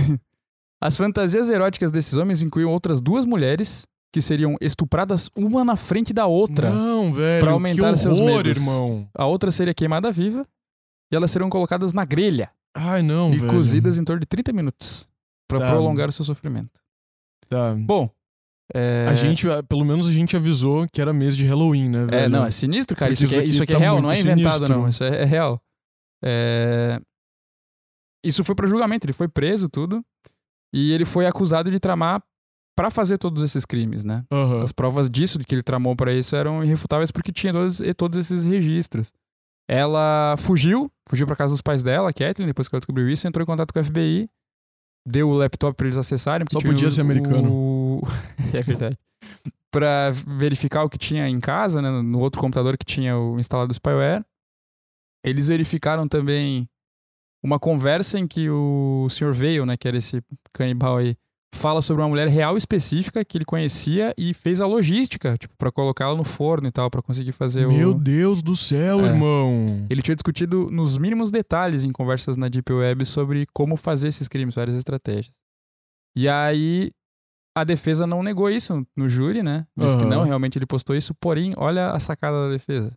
As 0.82 0.97
fantasias 0.97 1.49
eróticas 1.50 1.90
desses 1.90 2.14
homens 2.14 2.40
incluíam 2.42 2.70
outras 2.70 3.00
duas 3.00 3.26
mulheres 3.26 3.87
que 4.12 4.23
seriam 4.23 4.56
estupradas 4.61 5.28
uma 5.37 5.64
na 5.64 5.76
frente 5.76 6.12
da 6.12 6.26
outra. 6.26 6.70
Não, 6.70 7.12
velho. 7.12 7.42
Pra 7.44 7.52
aumentar 7.52 7.92
que 7.92 7.99
seus 7.99 8.18
horror, 8.18 8.44
medos. 8.44 8.59
irmão. 8.59 9.09
A 9.14 9.26
outra 9.26 9.50
seria 9.50 9.75
queimada 9.75 10.11
viva 10.11 10.44
e 11.12 11.16
elas 11.16 11.30
seriam 11.30 11.50
colocadas 11.50 11.92
na 11.92 12.04
grelha 12.04 12.50
Ai, 12.75 13.02
não, 13.02 13.32
e 13.32 13.37
velho. 13.37 13.50
cozidas 13.52 13.99
em 13.99 14.04
torno 14.04 14.20
de 14.20 14.26
30 14.26 14.52
minutos 14.52 15.09
pra 15.49 15.59
Tá. 15.61 15.66
prolongar 15.66 16.09
o 16.09 16.12
seu 16.12 16.25
sofrimento. 16.25 16.80
Tá. 17.49 17.75
Bom, 17.75 18.09
é... 18.75 19.07
A 19.09 19.15
gente, 19.15 19.47
pelo 19.69 19.85
menos 19.85 20.07
a 20.07 20.12
gente 20.12 20.37
avisou 20.37 20.87
que 20.93 21.00
era 21.00 21.12
mês 21.12 21.37
de 21.37 21.45
Halloween, 21.47 21.89
né, 21.89 22.05
velho? 22.07 22.25
É, 22.25 22.29
não, 22.29 22.45
é 22.45 22.50
sinistro, 22.50 22.97
cara. 22.97 23.12
Isso 23.12 23.25
aqui, 23.25 23.35
é- 23.35 23.39
isso 23.39 23.50
isso 23.50 23.62
aqui 23.62 23.73
aqui 23.73 23.73
é 23.73 23.77
tá 23.77 23.81
real, 23.81 23.95
muito 23.97 24.05
não 24.07 24.12
é 24.12 24.21
inventado, 24.21 24.53
sinistro. 24.55 24.79
não. 24.79 24.89
Isso 24.89 25.05
é, 25.05 25.23
é 25.23 25.25
real. 25.25 25.61
É, 26.25 27.00
Isso 28.25 28.45
foi 28.45 28.55
pra 28.55 28.67
julgamento, 28.67 29.07
ele 29.07 29.12
foi 29.12 29.29
preso, 29.29 29.69
tudo. 29.69 30.05
E 30.75 30.93
ele 30.93 31.05
foi 31.05 31.27
acusado 31.27 31.71
de 31.71 31.81
tramar 31.81 32.23
pra 32.77 32.91
fazer 32.91 33.19
todos 33.19 33.43
esses 33.43 33.65
crimes, 33.65 34.05
né? 34.05 34.25
Aham. 34.33 34.62
As 34.62 34.73
provas 34.73 35.11
disso, 35.11 35.39
de 35.39 35.45
que 35.45 35.55
ele 35.55 35.62
tramou 35.62 35.97
pra 35.97 36.12
isso, 36.12 36.37
eram 36.37 36.62
irrefutáveis 36.62 37.11
porque 37.11 37.33
tinha 37.33 37.53
todos, 37.53 37.81
e 37.81 37.93
todos 37.95 38.19
esses 38.19 38.45
registros. 38.45 39.12
Ela 39.69 40.35
fugiu, 40.39 40.91
fugiu 41.09 41.27
pra 41.27 41.37
casa 41.37 41.53
dos 41.55 41.62
pais 41.62 41.83
dela, 41.83 42.12
Kathleen, 42.12 42.47
depois 42.47 42.69
que 42.69 42.75
ela 42.75 42.81
descobriu 42.81 43.09
isso, 43.09 43.27
entrou 43.27 43.43
em 43.43 43.47
contato 43.47 43.73
com 43.73 43.81
o 43.81 43.85
FBI, 43.85 44.29
deu 45.07 45.29
o 45.29 45.35
laptop 45.35 45.77
pra 45.77 45.87
eles 45.87 45.97
acessarem. 45.97 46.47
Só 46.50 46.61
podia 46.61 46.89
o- 46.89 46.91
ser 46.91 47.00
americano. 47.00 47.50
O... 47.53 47.70
o. 48.02 48.07
é 48.57 48.62
verdade. 48.62 48.97
Pra 49.71 50.11
verificar 50.26 50.83
o 50.83 50.88
que 50.90 50.99
tinha 50.99 51.28
em 51.28 51.38
casa, 51.38 51.80
né? 51.80 51.90
No 52.02 52.19
outro 52.19 52.40
computador 52.40 52.76
que 52.76 52.85
tinha 52.85 53.16
o 53.16 53.38
instalado 53.38 53.73
spyware. 53.73 54.25
Eles 55.25 55.49
verificaram 55.49 56.09
também 56.09 56.69
uma 57.42 57.59
conversa 57.59 58.19
em 58.19 58.26
que 58.26 58.49
o 58.50 59.07
Sr. 59.11 59.33
Veil, 59.33 59.64
né? 59.66 59.76
Que 59.76 59.87
era 59.87 59.97
esse 59.97 60.23
canibal 60.52 60.97
aí, 60.97 61.14
fala 61.54 61.83
sobre 61.83 62.02
uma 62.02 62.09
mulher 62.09 62.26
real 62.28 62.57
específica 62.57 63.25
que 63.25 63.37
ele 63.38 63.45
conhecia 63.45 64.12
e 64.19 64.33
fez 64.35 64.61
a 64.61 64.66
logística, 64.66 65.37
tipo, 65.38 65.54
pra 65.57 65.71
colocá-la 65.71 66.16
no 66.16 66.25
forno 66.25 66.66
e 66.69 66.73
tal, 66.73 66.90
pra 66.90 67.02
conseguir 67.02 67.33
fazer 67.33 67.66
Meu 67.69 67.90
o. 67.90 67.95
Deus 67.95 68.42
do 68.42 68.57
céu, 68.57 69.00
É. 69.00 69.04
irmão. 69.09 69.87
Ele 69.88 70.02
tinha 70.02 70.14
discutido 70.16 70.69
nos 70.71 70.97
mínimos 70.99 71.30
detalhes 71.30 71.85
em 71.85 71.90
conversas 71.92 72.37
na 72.37 72.49
Deep 72.49 72.73
Web 72.73 73.04
sobre 73.04 73.47
como 73.52 73.76
fazer 73.76 74.09
esses 74.09 74.26
crimes, 74.26 74.54
várias 74.54 74.76
estratégias. 74.76 75.35
E 76.16 76.28
aí 76.28 76.90
a 77.61 77.64
defesa 77.64 78.07
não 78.07 78.23
negou 78.23 78.50
isso 78.50 78.87
no 78.97 79.09
júri, 79.09 79.43
né? 79.43 79.67
Disse 79.76 79.97
que 79.97 80.05
Aham. 80.05 80.11
não, 80.17 80.23
realmente 80.25 80.59
ele 80.59 80.67
postou 80.67 80.97
isso, 80.97 81.14
porém, 81.14 81.52
olha 81.57 81.90
a 81.90 82.00
sacada 82.00 82.47
da 82.47 82.52
defesa. 82.52 82.97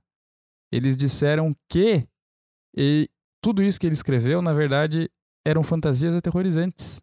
Eles 0.72 0.98
disseram 0.98 1.56
que 1.70 2.08
e 2.76 3.08
tudo 3.42 3.62
isso 3.62 3.80
que 3.80 3.86
ele 3.86 3.94
escreveu, 3.94 4.42
na 4.42 4.54
verdade, 4.54 5.10
eram 5.46 5.64
fantasias 5.64 6.16
aterrorizantes. 6.16 7.02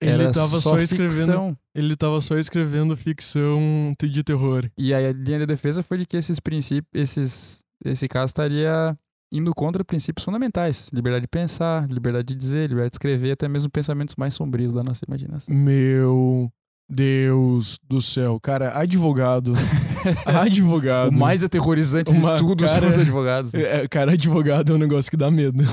Ele 0.00 0.24
Era 0.24 0.32
tava 0.32 0.60
só, 0.60 0.76
escrevendo. 0.78 1.10
ficção. 1.12 1.58
Ele 1.74 1.96
tava 1.96 2.20
só 2.20 2.36
escrevendo 2.36 2.94
ficção 2.96 3.94
de 3.98 4.22
terror. 4.22 4.68
E 4.76 4.92
a 4.92 5.12
linha 5.12 5.38
de 5.38 5.46
defesa 5.46 5.82
foi 5.82 5.98
de 5.98 6.04
que 6.06 6.16
esses 6.18 6.38
princípios, 6.38 6.90
esses, 6.92 7.64
esse 7.82 8.06
caso 8.06 8.26
estaria 8.30 8.98
indo 9.32 9.54
contra 9.54 9.82
princípios 9.84 10.24
fundamentais: 10.24 10.90
liberdade 10.92 11.22
de 11.22 11.28
pensar, 11.28 11.88
liberdade 11.88 12.26
de 12.26 12.34
dizer, 12.34 12.68
liberdade 12.68 12.90
de 12.90 12.96
escrever, 12.96 13.32
até 13.32 13.48
mesmo 13.48 13.70
pensamentos 13.70 14.14
mais 14.16 14.34
sombrios 14.34 14.74
da 14.74 14.82
nossa 14.84 15.02
imaginação. 15.08 15.54
Meu 15.54 16.52
Deus 16.88 17.78
do 17.88 18.00
céu. 18.00 18.38
Cara, 18.40 18.78
advogado. 18.78 19.52
advogado. 20.24 21.08
O 21.08 21.12
mais 21.12 21.42
aterrorizante 21.42 22.12
Uma 22.12 22.34
de 22.36 22.38
tudo 22.42 22.66
são 22.66 22.76
cara- 22.76 22.88
os 22.88 22.98
advogados. 22.98 23.52
É, 23.54 23.88
cara, 23.88 24.12
advogado 24.12 24.72
é 24.72 24.74
um 24.74 24.78
negócio 24.78 25.10
que 25.10 25.16
dá 25.16 25.30
medo. 25.30 25.64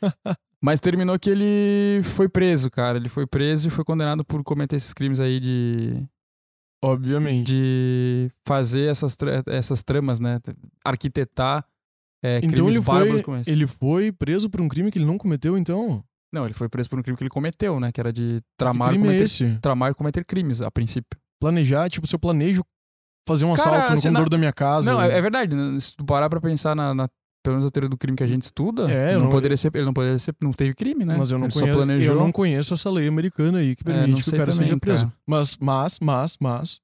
Mas 0.62 0.78
terminou 0.80 1.18
que 1.18 1.30
ele 1.30 2.02
foi 2.02 2.28
preso, 2.28 2.70
cara. 2.70 2.98
Ele 2.98 3.08
foi 3.08 3.26
preso 3.26 3.68
e 3.68 3.70
foi 3.70 3.82
condenado 3.84 4.22
por 4.24 4.42
cometer 4.44 4.76
esses 4.76 4.92
crimes 4.92 5.18
aí 5.18 5.40
de, 5.40 6.06
Obviamente. 6.84 7.46
de 7.46 8.30
fazer 8.46 8.90
essas, 8.90 9.16
tra- 9.16 9.42
essas 9.46 9.82
tramas, 9.82 10.20
né? 10.20 10.38
Arquitetar 10.84 11.64
é, 12.22 12.36
Então 12.38 12.50
crimes 12.50 12.74
ele 12.76 12.84
bárbaros 12.84 13.12
foi, 13.14 13.22
como 13.22 13.36
esse. 13.38 13.50
ele 13.50 13.66
foi 13.66 14.12
preso 14.12 14.50
por 14.50 14.60
um 14.60 14.68
crime 14.68 14.90
que 14.90 14.98
ele 14.98 15.06
não 15.06 15.16
cometeu, 15.16 15.56
então? 15.56 16.04
Não, 16.32 16.44
ele 16.44 16.54
foi 16.54 16.68
preso 16.68 16.88
por 16.88 16.98
um 16.98 17.02
crime 17.02 17.16
que 17.16 17.22
ele 17.24 17.30
cometeu, 17.30 17.80
né? 17.80 17.90
Que 17.90 18.00
era 18.00 18.12
de 18.12 18.40
tramar, 18.56 18.94
é 18.94 18.98
cometer, 18.98 19.24
esse? 19.24 19.58
tramar 19.60 19.90
e 19.90 19.94
cometer 19.94 20.24
crimes, 20.24 20.60
a 20.60 20.70
princípio. 20.70 21.18
Planejar, 21.40 21.88
tipo, 21.90 22.06
se 22.06 22.14
eu 22.14 22.18
planejo 22.18 22.62
fazer 23.26 23.44
um 23.44 23.54
Cara, 23.54 23.68
assalto 23.70 23.88
no 23.88 23.94
assim, 23.94 24.02
computador 24.08 24.30
na- 24.30 24.36
da 24.36 24.38
minha 24.38 24.52
casa. 24.52 24.92
Não, 24.92 25.00
é, 25.00 25.12
é 25.16 25.20
verdade. 25.20 25.56
né? 25.56 25.78
Se 25.80 25.96
tu 25.96 26.04
parar 26.04 26.28
pra 26.30 26.40
pensar 26.40 26.76
na, 26.76 26.94
na- 26.94 27.08
pelo 27.42 27.54
menos 27.56 27.64
a 27.64 27.70
teoria 27.70 27.88
do 27.88 27.96
crime 27.96 28.16
que 28.16 28.22
a 28.22 28.26
gente 28.26 28.42
estuda, 28.42 28.90
É, 28.90 29.14
não, 29.14 29.22
não- 29.22 29.28
poderia 29.30 29.56
ser, 29.56 29.74
ele 29.74 29.84
não 29.84 29.92
poderia 29.94 30.18
ser, 30.18 30.34
não 30.40 30.52
teve 30.52 30.74
crime, 30.74 31.04
né? 31.04 31.16
Mas 31.16 31.30
eu 31.32 31.38
não, 31.38 31.46
ele 31.46 31.54
conheço, 31.54 31.72
planejou. 31.78 32.14
eu 32.14 32.20
não 32.20 32.30
conheço 32.30 32.74
essa 32.74 32.90
lei 32.90 33.08
americana 33.08 33.58
aí 33.58 33.74
que 33.74 33.82
É, 33.82 33.84
permite 33.86 34.22
que 34.22 34.28
o 34.28 34.32
cara 34.32 34.52
também, 34.52 34.66
seja 34.68 34.78
preso. 34.78 35.04
cara. 35.06 35.16
Mas, 35.26 35.56
mas, 35.56 35.98
mas, 36.00 36.36
mas. 36.38 36.80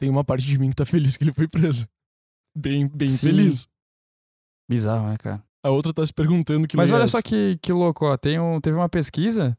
Tem 0.00 0.08
uma 0.08 0.22
parte 0.24 0.46
de 0.46 0.56
mim 0.58 0.70
que 0.70 0.76
tá 0.76 0.86
feliz 0.86 1.16
que 1.16 1.24
ele 1.24 1.32
foi 1.32 1.48
preso. 1.48 1.86
Bem, 2.56 2.86
bem 2.88 3.08
Sim. 3.08 3.18
feliz. 3.26 3.68
Bizarro, 4.70 5.08
né, 5.08 5.16
cara? 5.18 5.42
A 5.64 5.70
outra 5.70 5.92
tá 5.92 6.06
se 6.06 6.12
perguntando 6.12 6.66
que 6.68 6.76
Mas 6.76 6.90
é 6.90 6.94
olha 6.94 7.02
essa. 7.04 7.12
só 7.18 7.22
que, 7.22 7.58
que 7.62 7.72
louco, 7.72 8.06
ó. 8.06 8.16
Tem 8.16 8.38
um, 8.38 8.60
teve 8.60 8.76
uma 8.76 8.88
pesquisa 8.88 9.58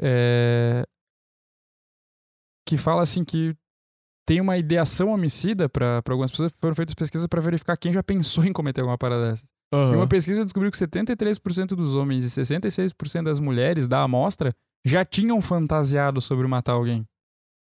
é, 0.00 0.86
que 2.66 2.76
fala 2.76 3.02
assim 3.02 3.24
que 3.24 3.56
tem 4.28 4.40
uma 4.40 4.58
ideação 4.58 5.08
homicida 5.08 5.68
pra 5.68 6.02
pra 6.02 6.12
algumas 6.14 6.30
pessoas. 6.30 6.52
Foram 6.60 6.74
feitas 6.74 6.94
pesquisas 6.94 7.26
pra 7.26 7.40
verificar 7.40 7.76
quem 7.76 7.92
já 7.92 8.02
pensou 8.02 8.44
em 8.44 8.52
cometer 8.52 8.80
alguma 8.80 8.98
parada 8.98 9.30
dessa. 9.30 9.44
E 9.72 9.76
Aham. 9.76 9.96
uma 9.96 10.06
pesquisa 10.06 10.44
descobriu 10.44 10.70
que 10.70 10.76
73% 10.76 11.68
dos 11.74 11.94
homens 11.94 12.24
e 12.24 12.30
66% 12.40 13.24
das 13.24 13.40
mulheres 13.40 13.88
da 13.88 14.02
amostra 14.02 14.52
já 14.84 15.04
tinham 15.04 15.40
fantasiado 15.42 16.20
sobre 16.20 16.46
matar 16.46 16.72
alguém. 16.72 17.04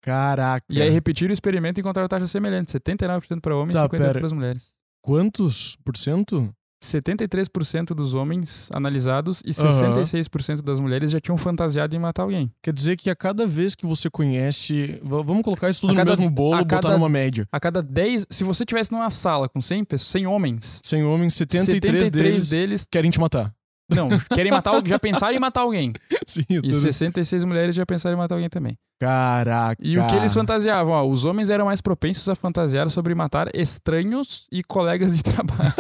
Caraca. 0.03 0.65
E 0.71 0.81
aí 0.81 0.89
repetiram 0.89 1.31
o 1.31 1.35
experimento 1.35 1.79
e 1.79 1.83
encontraram 1.83 2.09
taxa 2.09 2.27
semelhante. 2.27 2.71
79% 2.73 3.41
para 3.41 3.57
homens 3.57 3.77
e 3.77 3.81
Tá, 3.81 3.89
58% 3.89 3.99
pera. 3.99 4.13
para 4.13 4.27
as 4.27 4.33
mulheres. 4.33 4.75
Quantos 5.03 5.77
por 5.85 5.97
cento? 5.97 6.55
73% 6.83 7.95
dos 7.95 8.15
homens 8.15 8.69
analisados 8.73 9.43
e 9.45 9.51
Aham. 9.61 9.95
66% 9.95 10.63
das 10.63 10.81
mulheres 10.81 11.11
já 11.11 11.21
tinham 11.21 11.37
fantasiado 11.37 11.95
em 11.95 11.99
matar 11.99 12.23
alguém. 12.23 12.51
Quer 12.63 12.73
dizer 12.73 12.97
que 12.97 13.11
a 13.11 13.17
cada 13.17 13.47
vez 13.47 13.75
que 13.75 13.87
você 13.87 14.09
conhece. 14.11 14.99
Vamos 15.03 15.43
colocar 15.43 15.69
isso 15.71 15.83
tudo 15.83 15.91
A 15.91 15.93
no 15.93 15.97
cada- 15.99 16.11
mesmo 16.11 16.31
bolo, 16.31 16.55
a 16.55 16.59
botar 16.63 16.81
cada- 16.81 16.95
numa 16.97 17.09
média. 17.09 17.47
A 17.53 17.61
cada 17.61 17.83
10, 17.83 18.27
se 18.31 18.43
você 18.45 18.65
tivesse 18.65 18.91
numa 18.93 19.11
sala 19.11 19.49
com 19.49 19.61
100 19.61 19.85
pessoas, 19.85 20.11
100 20.11 20.27
homens, 20.27 20.81
100 20.85 21.05
homens, 21.05 21.35
73, 21.35 22.05
73 22.07 22.11
deles, 22.11 22.49
deles 22.51 22.87
querem 22.91 23.11
te 23.11 23.21
matar. 23.21 23.53
não, 23.93 24.09
querem 24.35 24.53
matar 24.53 24.71
alguém, 24.71 24.91
já 24.91 24.99
pensaram 24.99 25.35
em 25.35 25.41
matar 25.41 25.63
alguém. 25.63 25.93
Sim, 26.27 26.45
E 26.49 26.61
tô- 26.63 26.75
66 26.75 27.43
mulheres 27.45 27.75
já 27.75 27.85
pensaram 27.85 28.15
em 28.17 28.19
matar 28.19 28.37
alguém 28.37 28.49
também. 28.49 28.77
Caraca. 29.01 29.77
E 29.85 29.99
o 29.99 30.07
que 30.07 30.15
eles 30.15 30.33
fantasiavam? 30.33 30.93
Ó, 30.93 31.05
os 31.09 31.25
homens 31.25 31.51
eram 31.51 31.65
mais 31.67 31.81
propensos 31.81 32.29
a 32.29 32.35
fantasiar 32.35 32.89
sobre 32.91 33.15
matar 33.15 33.49
estranhos 33.55 34.47
e 34.53 34.63
colegas 34.63 35.17
de 35.17 35.23
trabalho. 35.25 35.73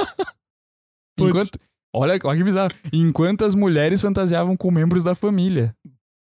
Enquanto, 1.29 1.59
olha, 1.95 2.19
olha 2.25 2.39
que 2.39 2.45
bizarro. 2.45 2.75
Enquanto 2.93 3.45
as 3.45 3.55
mulheres 3.55 4.01
fantasiavam 4.01 4.57
com 4.57 4.71
membros 4.71 5.05
da 5.05 5.15
família. 5.15 5.75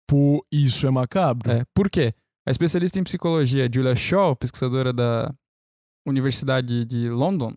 Pô, 0.08 0.46
isso 0.52 0.86
é 0.86 0.92
macabro. 0.92 1.50
É, 1.52 1.64
por 1.74 1.90
quê? 1.90 2.14
A 2.46 2.52
especialista 2.52 3.00
em 3.00 3.04
psicologia 3.04 3.70
Julia 3.74 3.96
Shaw, 3.96 4.36
pesquisadora 4.36 4.92
da 4.92 5.34
Universidade 6.06 6.84
de 6.84 7.10
London, 7.10 7.54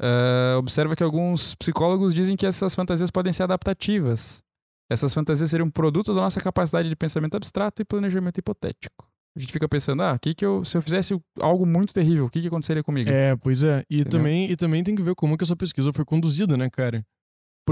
eh, 0.00 0.54
observa 0.56 0.94
que 0.94 1.02
alguns 1.02 1.54
psicólogos 1.56 2.14
dizem 2.14 2.36
que 2.36 2.46
essas 2.46 2.74
fantasias 2.74 3.10
podem 3.10 3.32
ser 3.32 3.44
adaptativas. 3.44 4.42
Essas 4.90 5.14
fantasias 5.14 5.50
seriam 5.50 5.70
produto 5.70 6.14
da 6.14 6.20
nossa 6.20 6.40
capacidade 6.40 6.88
de 6.88 6.96
pensamento 6.96 7.36
abstrato 7.36 7.82
e 7.82 7.84
planejamento 7.84 8.38
hipotético. 8.38 9.08
A 9.36 9.40
gente 9.40 9.52
fica 9.52 9.68
pensando, 9.68 10.00
ah, 10.02 10.16
que 10.18 10.32
que 10.34 10.46
eu, 10.46 10.64
se 10.64 10.76
eu 10.76 10.82
fizesse 10.82 11.20
algo 11.40 11.66
muito 11.66 11.92
terrível, 11.92 12.26
o 12.26 12.30
que, 12.30 12.40
que 12.40 12.46
aconteceria 12.46 12.84
comigo? 12.84 13.10
É, 13.10 13.34
pois 13.36 13.64
é. 13.64 13.84
E 13.90 14.00
Entendeu? 14.00 14.10
também, 14.18 14.50
e 14.50 14.56
também 14.56 14.84
tem 14.84 14.94
que 14.94 15.02
ver 15.02 15.14
como 15.16 15.36
que 15.36 15.42
essa 15.42 15.56
pesquisa 15.56 15.92
foi 15.92 16.04
conduzida, 16.04 16.56
né, 16.56 16.70
cara? 16.70 17.04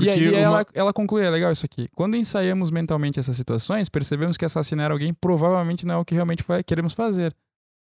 e 0.01 0.09
aí 0.09 0.29
uma- 0.31 0.39
ela, 0.39 0.67
ela 0.75 0.93
conclui, 0.93 1.23
é 1.23 1.31
legal 1.31 1.53
isso 1.53 1.67
aqui. 1.67 1.87
Quando 1.95 2.17
ensaiamos 2.17 2.71
mentalmente 2.71 3.21
essas 3.21 3.37
situações, 3.37 3.89
percebemos 3.89 4.37
que 4.37 4.45
assassinar 4.45 4.91
alguém 4.91 5.13
provavelmente 5.13 5.87
não 5.87 5.97
é 5.97 5.99
o 5.99 6.05
que 6.05 6.15
realmente 6.15 6.43
queremos 6.67 6.95
fazer. 6.95 7.35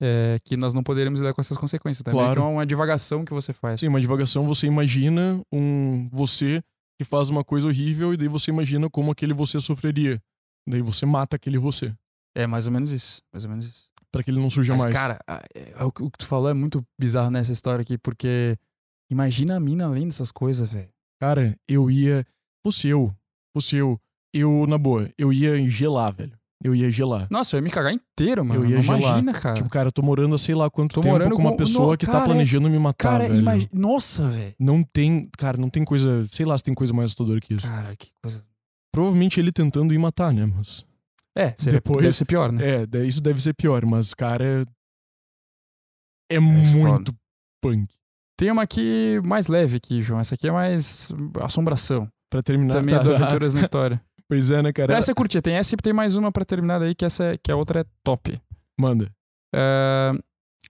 É, 0.00 0.38
que 0.44 0.58
nós 0.58 0.74
não 0.74 0.82
poderemos 0.82 1.20
lidar 1.20 1.32
com 1.32 1.40
essas 1.40 1.56
consequências 1.56 2.02
também. 2.02 2.20
Claro. 2.20 2.32
Então 2.40 2.50
é 2.50 2.52
uma 2.52 2.66
divagação 2.66 3.24
que 3.24 3.32
você 3.32 3.54
faz. 3.54 3.80
Sim, 3.80 3.88
uma 3.88 3.98
divagação, 4.00 4.44
você 4.44 4.66
imagina 4.66 5.40
um 5.50 6.06
você 6.12 6.62
que 6.98 7.04
faz 7.04 7.30
uma 7.30 7.42
coisa 7.42 7.66
horrível 7.66 8.12
e 8.12 8.16
daí 8.18 8.28
você 8.28 8.50
imagina 8.50 8.90
como 8.90 9.10
aquele 9.10 9.32
você 9.32 9.58
sofreria. 9.58 10.20
Daí 10.68 10.82
você 10.82 11.06
mata 11.06 11.36
aquele 11.36 11.56
você, 11.56 11.94
É 12.36 12.46
mais 12.46 12.66
ou 12.66 12.72
menos 12.72 12.90
isso. 12.92 13.22
Mais 13.32 13.44
ou 13.44 13.50
menos 13.50 13.66
isso. 13.66 13.84
Pra 14.12 14.22
que 14.22 14.30
ele 14.30 14.38
não 14.40 14.50
surja 14.50 14.72
Mas, 14.74 14.84
mais. 14.84 14.94
cara, 14.94 15.18
a- 15.26 15.42
é- 15.54 15.84
o 15.84 15.90
que 16.10 16.18
tu 16.18 16.26
falou 16.26 16.48
é 16.48 16.54
muito 16.54 16.84
bizarro 16.98 17.30
nessa 17.30 17.52
história 17.52 17.82
aqui, 17.82 17.98
porque 17.98 18.56
imagina 19.10 19.56
a 19.56 19.60
mina 19.60 19.86
além 19.86 20.04
dessas 20.06 20.30
coisas, 20.30 20.68
velho. 20.70 20.88
Cara, 21.20 21.56
eu 21.68 21.90
ia. 21.90 22.24
Fosse 22.64 22.88
eu. 22.88 23.12
Fosse 23.54 23.76
eu. 23.76 23.98
Eu, 24.34 24.66
na 24.66 24.76
boa, 24.76 25.10
eu 25.16 25.32
ia 25.32 25.68
gelar, 25.68 26.14
velho. 26.14 26.32
Eu 26.62 26.74
ia 26.74 26.90
gelar. 26.90 27.26
Nossa, 27.30 27.54
eu 27.56 27.58
ia 27.58 27.62
me 27.62 27.70
cagar 27.70 27.92
inteiro, 27.92 28.44
mano. 28.44 28.62
Eu 28.64 28.68
ia 28.70 28.76
Não 28.76 28.82
gelar. 28.82 29.00
Imagina, 29.00 29.32
cara. 29.34 29.54
Tipo, 29.56 29.68
cara, 29.68 29.88
eu 29.88 29.92
tô 29.92 30.02
morando 30.02 30.34
há 30.34 30.38
sei 30.38 30.54
lá 30.54 30.70
quanto 30.70 30.94
Tô 30.94 31.00
tempo 31.02 31.30
com 31.30 31.40
uma 31.42 31.50
com- 31.50 31.56
pessoa 31.56 31.92
No- 31.92 31.98
que 31.98 32.06
tá 32.06 32.12
cara, 32.12 32.24
planejando 32.24 32.68
me 32.70 32.78
matar, 32.78 33.10
cara, 33.12 33.28
velho. 33.28 33.40
imagina. 33.40 33.70
Nossa, 33.72 34.28
velho. 34.28 34.54
Não 34.58 34.82
tem. 34.82 35.28
Cara, 35.38 35.58
não 35.58 35.68
tem 35.70 35.84
coisa. 35.84 36.26
Sei 36.30 36.44
lá 36.46 36.56
se 36.56 36.64
tem 36.64 36.74
coisa 36.74 36.92
mais 36.94 37.06
assustadora 37.06 37.40
que 37.40 37.54
isso. 37.54 37.66
Cara, 37.66 37.94
que 37.96 38.08
coisa. 38.22 38.42
Provavelmente 38.92 39.38
ele 39.38 39.52
tentando 39.52 39.92
ir 39.94 39.98
matar, 39.98 40.32
né? 40.32 40.46
Mas. 40.46 40.84
É, 41.36 41.50
seria, 41.56 41.78
Depois- 41.80 42.02
deve 42.02 42.12
ser 42.16 42.24
pior, 42.24 42.50
né? 42.50 42.62
É, 42.64 43.04
isso 43.04 43.20
deve 43.20 43.40
ser 43.42 43.52
pior, 43.54 43.84
mas, 43.84 44.14
cara. 44.14 44.64
É, 46.30 46.38
muito 46.40 47.14
punk. 47.62 47.86
Tem 48.38 48.50
uma 48.50 48.62
aqui 48.62 49.20
mais 49.24 49.46
leve 49.46 49.76
aqui, 49.76 50.02
João. 50.02 50.20
Essa 50.20 50.34
aqui 50.34 50.48
é 50.48 50.52
mais 50.52 51.10
assombração. 51.42 52.08
Pra 52.30 52.42
terminar. 52.42 52.72
Também 52.72 52.94
tá- 52.94 53.00
é 53.00 53.04
do 53.04 53.14
Aventuras 53.14 53.54
na 53.54 53.60
História. 53.60 54.00
Pois 54.28 54.50
é, 54.50 54.60
né, 54.60 54.72
cara? 54.72 54.92
Essa 54.92 55.12
é 55.12 55.14
curtinha. 55.14 55.40
Tem 55.40 55.54
essa 55.54 55.72
e 55.72 55.78
tem 55.78 55.92
mais 55.92 56.16
uma 56.16 56.32
pra 56.32 56.44
terminar 56.44 56.80
daí, 56.80 56.96
que 56.96 57.04
essa 57.04 57.22
é- 57.34 57.38
que 57.38 57.52
a 57.52 57.54
outra 57.54 57.82
é 57.82 57.84
top. 58.02 58.36
Manda. 58.76 59.08
É, 59.54 60.10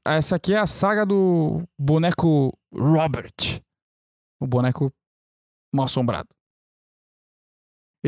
essa 0.07 0.37
aqui 0.37 0.53
é 0.53 0.59
a 0.59 0.67
saga 0.67 1.07
do 1.07 1.63
boneco 1.81 2.53
Robert. 2.75 3.63
O 4.39 4.47
boneco 4.47 4.93
mal 5.75 5.87
assombrado. 5.87 6.29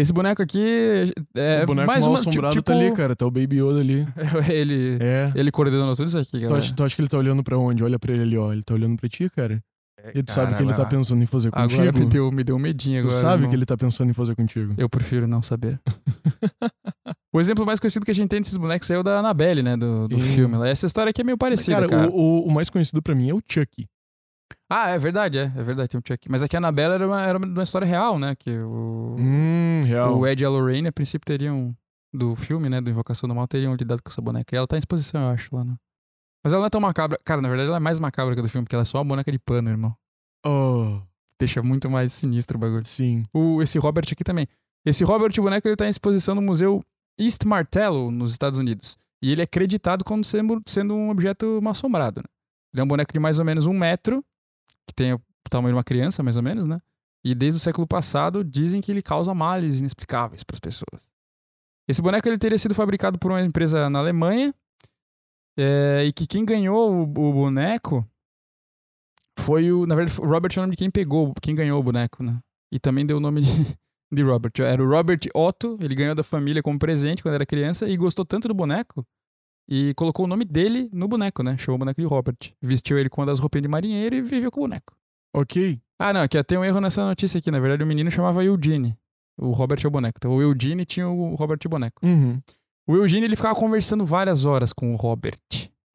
Esse 0.01 0.13
boneco 0.13 0.41
aqui 0.41 1.13
é 1.37 1.63
o 1.63 1.67
boneco 1.67 1.87
mais 1.87 2.01
mal 2.05 2.11
uma, 2.15 2.19
assombrado 2.21 2.53
tipo, 2.55 2.63
tá 2.65 2.73
ali, 2.73 2.93
cara. 2.93 3.17
Tá 3.17 3.27
o 3.27 3.31
Baby 3.31 3.57
Yoda 3.61 3.81
ali. 3.81 4.07
Ele, 4.49 4.97
É. 5.01 5.33
ele 5.35 5.51
coordenou 5.51 5.95
tudo 5.97 6.09
isso 6.09 6.19
aqui, 6.19 6.31
Tu 6.33 6.41
galera. 6.41 6.59
acha, 6.59 6.75
tu 6.75 6.85
acha 6.85 6.95
que 6.95 7.01
ele 7.03 7.09
tá 7.09 7.19
olhando 7.19 7.43
pra 7.43 7.59
onde? 7.59 7.83
Olha 7.83 7.99
pra 7.99 8.13
ele 8.13 8.23
ali, 8.23 8.39
ó. 8.39 8.53
Ele 8.53 8.63
tá 8.63 8.75
olhando 8.75 8.97
pra 8.97 9.09
ti, 9.09 9.29
cara. 9.29 9.61
E 10.15 10.23
tu 10.23 10.31
sabe 10.33 10.53
o 10.53 10.57
que 10.57 10.63
ele 10.63 10.71
tá 10.71 10.77
Caramba, 10.77 10.97
pensando 10.97 11.23
em 11.23 11.27
fazer 11.27 11.51
contigo. 11.51 11.81
Agora 11.83 11.93
me 11.99 12.07
deu, 12.07 12.31
me 12.31 12.45
deu 12.45 12.55
um 12.57 12.59
medinho 12.61 13.03
tu 13.03 13.09
agora. 13.09 13.21
sabe 13.21 13.45
o 13.47 13.49
que 13.49 13.57
ele 13.57 13.67
tá 13.67 13.77
pensando 13.77 14.09
em 14.09 14.15
fazer 14.15 14.35
contigo. 14.37 14.73
Eu 14.79 14.89
prefiro 14.89 15.27
não 15.27 15.43
saber. 15.43 15.79
O 17.33 17.41
exemplo 17.41 17.65
mais 17.67 17.79
conhecido 17.79 18.05
que 18.07 18.11
a 18.11 18.15
gente 18.15 18.29
tem 18.31 18.41
desses 18.41 18.57
bonecos 18.57 18.89
é 18.91 18.99
o 18.99 19.03
da 19.03 19.19
Annabelle, 19.19 19.63
né? 19.63 19.77
Do, 19.77 20.09
do 20.09 20.19
filme. 20.19 20.57
Essa 20.67 20.87
história 20.87 21.11
aqui 21.11 21.21
é 21.21 21.25
meio 21.25 21.37
parecida, 21.37 21.77
cara, 21.77 21.89
cara. 21.89 22.09
O, 22.09 22.15
o- 22.15 22.47
o 22.47 22.51
mais 22.51 22.71
conhecido 22.71 23.03
pra 23.03 23.15
mim 23.15 23.29
é 23.29 23.35
o 23.35 23.41
Chucky. 23.47 23.87
Ah, 24.71 24.91
é 24.91 24.99
verdade, 24.99 25.39
é. 25.39 25.45
É 25.57 25.63
verdade, 25.63 25.89
tem 25.89 25.99
um 25.99 26.03
Chuck. 26.07 26.29
Mas 26.31 26.43
aqui 26.43 26.55
a 26.57 26.59
Annabelle 26.59 26.95
era 26.95 27.07
uma, 27.07 27.23
era 27.23 27.39
uma 27.39 27.63
história 27.63 27.87
real, 27.87 28.19
né? 28.19 28.35
Que 28.35 28.51
o, 28.59 29.17
Hum, 29.19 29.85
real. 29.87 30.19
o 30.19 30.27
Ed 30.27 30.43
e 30.43 30.47
a 30.47 30.51
Lorraine, 30.51 30.89
a 30.89 30.93
princípio, 30.93 31.25
teriam... 31.25 31.75
Do 32.11 32.35
filme, 32.35 32.71
né? 32.71 32.81
Do 32.81 32.89
Invocação 32.89 33.29
do 33.29 33.35
Mal, 33.35 33.47
teriam 33.47 33.75
lidado 33.75 34.03
com 34.03 34.09
essa 34.09 34.23
boneca. 34.23 34.55
E 34.55 34.57
ela 34.57 34.67
tá 34.67 34.77
em 34.77 34.79
exposição, 34.79 35.21
eu 35.23 35.29
acho, 35.29 35.55
lá 35.55 35.63
no... 35.63 35.79
Mas 36.43 36.53
ela 36.55 36.61
não 36.61 36.67
é 36.67 36.71
tão 36.71 36.81
macabra. 36.81 37.19
Cara, 37.23 37.43
na 37.43 37.49
verdade, 37.49 37.69
ela 37.69 37.77
é 37.77 37.81
mais 37.81 38.01
macabra 38.01 38.35
que 38.35 38.41
a 38.41 38.43
do 38.43 38.49
filme, 38.49 38.65
porque 38.65 38.75
ela 38.75 38.83
é 38.83 38.85
só 38.87 38.99
uma 38.99 39.05
boneca 39.05 39.31
de 39.31 39.39
pano, 39.39 39.69
irmão. 39.69 39.95
Oh, 40.47 41.01
Deixa 41.39 41.63
muito 41.63 41.91
mais 41.91 42.13
sinistro 42.15 42.57
o 42.57 42.61
bagulho. 42.61 42.85
sim. 42.85 43.25
O, 43.33 43.63
esse 43.63 43.79
Robert 43.79 44.07
aqui 44.11 44.25
também. 44.25 44.47
Esse 44.87 45.05
Robert 45.05 45.33
boneco 45.37 45.69
ele 45.69 45.77
tá 45.77 45.87
em 45.87 45.91
exposição 45.91 46.35
no 46.35 46.41
Museu 46.41 46.83
East 47.19 47.45
Martello, 47.45 48.11
nos 48.11 48.33
Estados 48.33 48.59
Unidos. 48.59 48.97
E 49.23 49.31
ele 49.31 49.43
é 49.43 49.45
acreditado 49.45 50.03
como 50.05 50.25
sendo, 50.25 50.63
sendo 50.65 50.95
um 50.95 51.11
objeto 51.11 51.61
mal 51.63 51.73
assombrado. 51.73 52.21
Né? 52.21 52.29
Ele 52.73 52.81
é 52.81 52.85
um 52.85 52.89
boneco 52.89 53.13
de 53.13 53.19
mais 53.19 53.39
ou 53.39 53.45
menos 53.45 53.67
um 53.67 53.73
metro, 53.73 54.25
que 54.89 54.95
tem 54.95 55.13
o 55.13 55.21
tamanho 55.51 55.75
de 55.75 55.77
uma 55.77 55.85
criança, 55.85 56.23
mais 56.23 56.37
ou 56.37 56.43
menos, 56.43 56.67
né? 56.67 56.81
E 57.25 57.35
desde 57.35 57.59
o 57.59 57.61
século 57.61 57.87
passado 57.87 58.43
dizem 58.43 58.81
que 58.81 58.91
ele 58.91 59.03
causa 59.03 59.35
males 59.35 59.81
inexplicáveis 59.81 60.43
para 60.43 60.55
as 60.57 60.61
pessoas. 60.61 61.11
Esse 61.87 62.01
boneco 62.01 62.27
ele 62.27 62.39
teria 62.39 62.59
sido 62.59 62.75
fabricado 62.75 63.19
por 63.19 63.31
uma 63.31 63.43
empresa 63.43 63.89
na 63.91 63.99
Alemanha 63.99 64.55
é, 65.59 66.05
e 66.07 66.13
que 66.13 66.27
quem 66.27 66.45
ganhou 66.45 66.93
o, 66.93 67.03
o 67.03 67.33
boneco 67.33 68.07
foi 69.39 69.71
o. 69.73 69.87
Na 69.87 69.95
verdade, 69.95 70.21
o 70.21 70.27
Robert 70.27 70.53
é 70.57 70.59
o 70.59 70.63
nome 70.63 70.73
de 70.73 70.79
quem 70.79 70.91
pegou, 70.91 71.35
quem 71.41 71.55
ganhou 71.55 71.79
o 71.79 71.83
boneco, 71.83 72.23
né? 72.23 72.41
E 72.73 72.79
também 72.79 73.05
deu 73.05 73.17
o 73.17 73.21
nome 73.21 73.43
de, 73.43 73.79
de 74.13 74.23
Robert. 74.23 74.53
Era 74.61 74.83
o 74.83 74.89
Robert 74.89 75.21
Otto, 75.35 75.77
ele 75.81 75.95
ganhou 75.95 76.15
da 76.15 76.23
família 76.23 76.63
como 76.63 76.79
presente 76.79 77.23
quando 77.23 77.35
era 77.35 77.47
criança 77.47 77.89
e 77.89 77.97
gostou 77.97 78.25
tanto 78.25 78.49
do 78.49 78.55
boneco 78.55 79.07
e 79.69 79.93
colocou 79.95 80.25
o 80.25 80.29
nome 80.29 80.45
dele 80.45 80.89
no 80.93 81.07
boneco, 81.07 81.43
né? 81.43 81.57
Chamou 81.59 81.77
o 81.77 81.79
boneco 81.79 82.01
de 82.01 82.07
Robert. 82.07 82.39
Vestiu 82.61 82.99
ele 82.99 83.11
com 83.11 83.21
uma 83.21 83.27
das 83.27 83.39
roupinhas 83.39 83.63
de 83.63 83.69
marinheiro 83.69 84.17
e 84.17 84.23
viveu 84.23 84.51
com 84.51 84.61
o 84.61 84.63
boneco. 84.65 84.97
Ok. 85.35 85.79
Ah, 85.99 86.13
não, 86.13 86.23
aqui 86.23 86.43
tem 86.43 86.57
um 86.57 86.65
erro 86.65 86.81
nessa 86.81 87.05
notícia 87.05 87.39
aqui. 87.39 87.51
Na 87.51 87.61
verdade, 87.61 87.83
o 87.83 87.87
menino 87.87 88.11
chamava 88.11 88.43
Eugene. 88.43 88.97
O 89.37 89.51
Robert 89.51 89.81
é 89.85 89.87
o 89.87 89.91
boneco. 89.91 90.19
Então, 90.19 90.35
o 90.35 90.41
Eugene 90.41 90.85
tinha 90.85 91.09
o 91.09 91.35
Robert 91.35 91.59
de 91.59 91.69
boneco. 91.69 92.05
Uhum. 92.05 92.41
O 92.87 92.97
Eugene, 92.97 93.27
ele 93.27 93.37
ficava 93.37 93.55
conversando 93.55 94.05
várias 94.07 94.45
horas 94.45 94.73
com 94.73 94.93
o 94.93 94.97
Robert. 94.97 95.39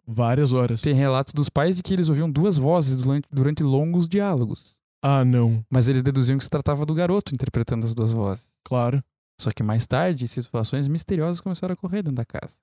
Várias 0.06 0.54
horas. 0.54 0.82
Tem 0.82 0.94
relatos 0.94 1.34
dos 1.34 1.50
pais 1.50 1.78
de 1.78 1.84
que 1.84 1.94
eles 1.94 2.10
ouviam 2.10 2.30
duas 2.30 2.58
vozes 2.58 2.98
durante, 2.98 3.28
durante 3.32 3.64
longos 3.64 4.08
diálogos. 4.08 4.76
Ah, 5.02 5.26
não. 5.26 5.66
Mas 5.70 5.88
eles 5.88 6.04
deduziam 6.04 6.38
que 6.38 6.44
se 6.44 6.50
tratava 6.50 6.86
do 6.86 6.94
garoto 6.94 7.34
interpretando 7.34 7.86
as 7.86 7.96
duas 7.96 8.14
vozes. 8.14 8.46
Claro. 8.64 9.04
Só 9.40 9.52
que 9.52 9.64
mais 9.64 9.88
tarde, 9.88 10.28
situações 10.28 10.88
misteriosas 10.88 11.42
começaram 11.42 11.74
a 11.74 11.76
ocorrer 11.76 12.04
dentro 12.04 12.18
da 12.18 12.26
casa. 12.26 12.56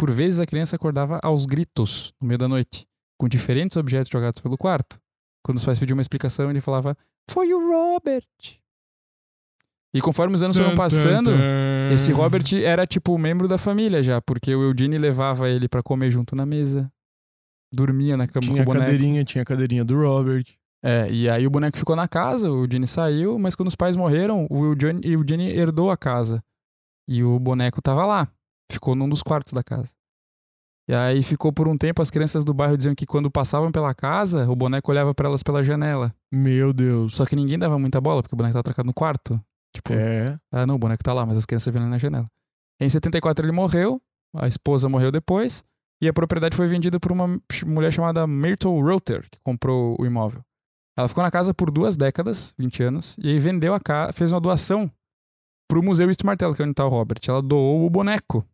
Por 0.00 0.10
vezes, 0.10 0.40
a 0.40 0.46
criança 0.46 0.76
acordava 0.76 1.20
aos 1.22 1.44
gritos, 1.44 2.14
no 2.18 2.26
meio 2.26 2.38
da 2.38 2.48
noite, 2.48 2.86
com 3.18 3.28
diferentes 3.28 3.76
objetos 3.76 4.10
jogados 4.10 4.40
pelo 4.40 4.56
quarto. 4.56 4.98
Quando 5.44 5.58
os 5.58 5.64
pais 5.66 5.78
pediam 5.78 5.94
uma 5.94 6.00
explicação, 6.00 6.48
ele 6.48 6.62
falava: 6.62 6.96
Foi 7.28 7.52
o 7.52 7.58
Robert. 7.58 8.24
E 9.92 10.00
conforme 10.00 10.36
os 10.36 10.42
anos 10.42 10.56
foram 10.56 10.74
passando, 10.74 11.30
esse 11.92 12.12
Robert 12.12 12.44
era 12.64 12.86
tipo 12.86 13.18
membro 13.18 13.46
da 13.46 13.58
família 13.58 14.02
já, 14.02 14.22
porque 14.22 14.54
o 14.54 14.62
Eugene 14.62 14.96
levava 14.96 15.50
ele 15.50 15.68
pra 15.68 15.82
comer 15.82 16.10
junto 16.10 16.34
na 16.34 16.46
mesa, 16.46 16.90
dormia 17.70 18.16
na 18.16 18.26
cama 18.26 18.46
Tinha 18.46 18.56
com 18.56 18.62
o 18.62 18.64
boneco. 18.72 18.86
cadeirinha, 18.86 19.22
tinha 19.22 19.42
a 19.42 19.44
cadeirinha 19.44 19.84
do 19.84 20.00
Robert. 20.00 20.46
É, 20.82 21.12
e 21.12 21.28
aí 21.28 21.46
o 21.46 21.50
boneco 21.50 21.76
ficou 21.76 21.94
na 21.94 22.08
casa, 22.08 22.50
o 22.50 22.64
Eugene 22.64 22.86
saiu, 22.86 23.38
mas 23.38 23.54
quando 23.54 23.68
os 23.68 23.76
pais 23.76 23.96
morreram, 23.96 24.46
o 24.48 24.64
Eugene, 24.64 25.00
o 25.04 25.20
Eugene 25.20 25.50
herdou 25.50 25.90
a 25.90 25.96
casa. 25.96 26.42
E 27.06 27.22
o 27.22 27.38
boneco 27.38 27.82
tava 27.82 28.06
lá, 28.06 28.32
ficou 28.70 28.94
num 28.94 29.08
dos 29.08 29.22
quartos 29.22 29.52
da 29.52 29.62
casa. 29.62 29.90
E 30.88 30.94
aí 30.94 31.22
ficou 31.22 31.52
por 31.52 31.68
um 31.68 31.76
tempo, 31.78 32.02
as 32.02 32.10
crianças 32.10 32.42
do 32.44 32.52
bairro 32.52 32.76
diziam 32.76 32.94
que 32.94 33.06
quando 33.06 33.30
passavam 33.30 33.70
pela 33.70 33.94
casa, 33.94 34.50
o 34.50 34.56
boneco 34.56 34.90
olhava 34.90 35.14
pra 35.14 35.28
elas 35.28 35.42
pela 35.42 35.62
janela. 35.62 36.12
Meu 36.32 36.72
Deus. 36.72 37.14
Só 37.14 37.24
que 37.24 37.36
ninguém 37.36 37.58
dava 37.58 37.78
muita 37.78 38.00
bola, 38.00 38.22
porque 38.22 38.34
o 38.34 38.36
boneco 38.36 38.54
tava 38.54 38.64
trancado 38.64 38.86
no 38.86 38.94
quarto. 38.94 39.40
Tipo, 39.72 39.92
É. 39.92 40.36
ah, 40.50 40.66
não, 40.66 40.74
o 40.74 40.78
boneco 40.78 41.02
tá 41.04 41.12
lá, 41.12 41.24
mas 41.24 41.36
as 41.36 41.46
crianças 41.46 41.72
ele 41.72 41.84
na 41.84 41.96
janela. 41.98 42.26
Em 42.80 42.88
74 42.88 43.44
ele 43.46 43.52
morreu, 43.52 44.02
a 44.34 44.48
esposa 44.48 44.88
morreu 44.88 45.12
depois, 45.12 45.62
e 46.02 46.08
a 46.08 46.12
propriedade 46.12 46.56
foi 46.56 46.66
vendida 46.66 46.98
por 46.98 47.12
uma 47.12 47.40
mulher 47.66 47.92
chamada 47.92 48.26
Myrtle 48.26 48.82
Reuter, 48.82 49.28
que 49.30 49.38
comprou 49.44 49.96
o 50.00 50.04
imóvel. 50.04 50.40
Ela 50.98 51.06
ficou 51.08 51.22
na 51.22 51.30
casa 51.30 51.54
por 51.54 51.70
duas 51.70 51.96
décadas, 51.96 52.52
20 52.58 52.82
anos, 52.82 53.16
e 53.22 53.28
aí 53.28 53.38
vendeu 53.38 53.74
a 53.74 53.78
casa, 53.80 54.12
fez 54.12 54.32
uma 54.32 54.40
doação 54.40 54.90
pro 55.68 55.82
Museu 55.84 56.08
East 56.08 56.24
Martello, 56.24 56.52
que 56.54 56.62
é 56.62 56.64
onde 56.64 56.74
tá 56.74 56.84
o 56.84 56.88
Robert. 56.88 57.20
Ela 57.28 57.40
doou 57.40 57.86
o 57.86 57.90
boneco, 57.90 58.44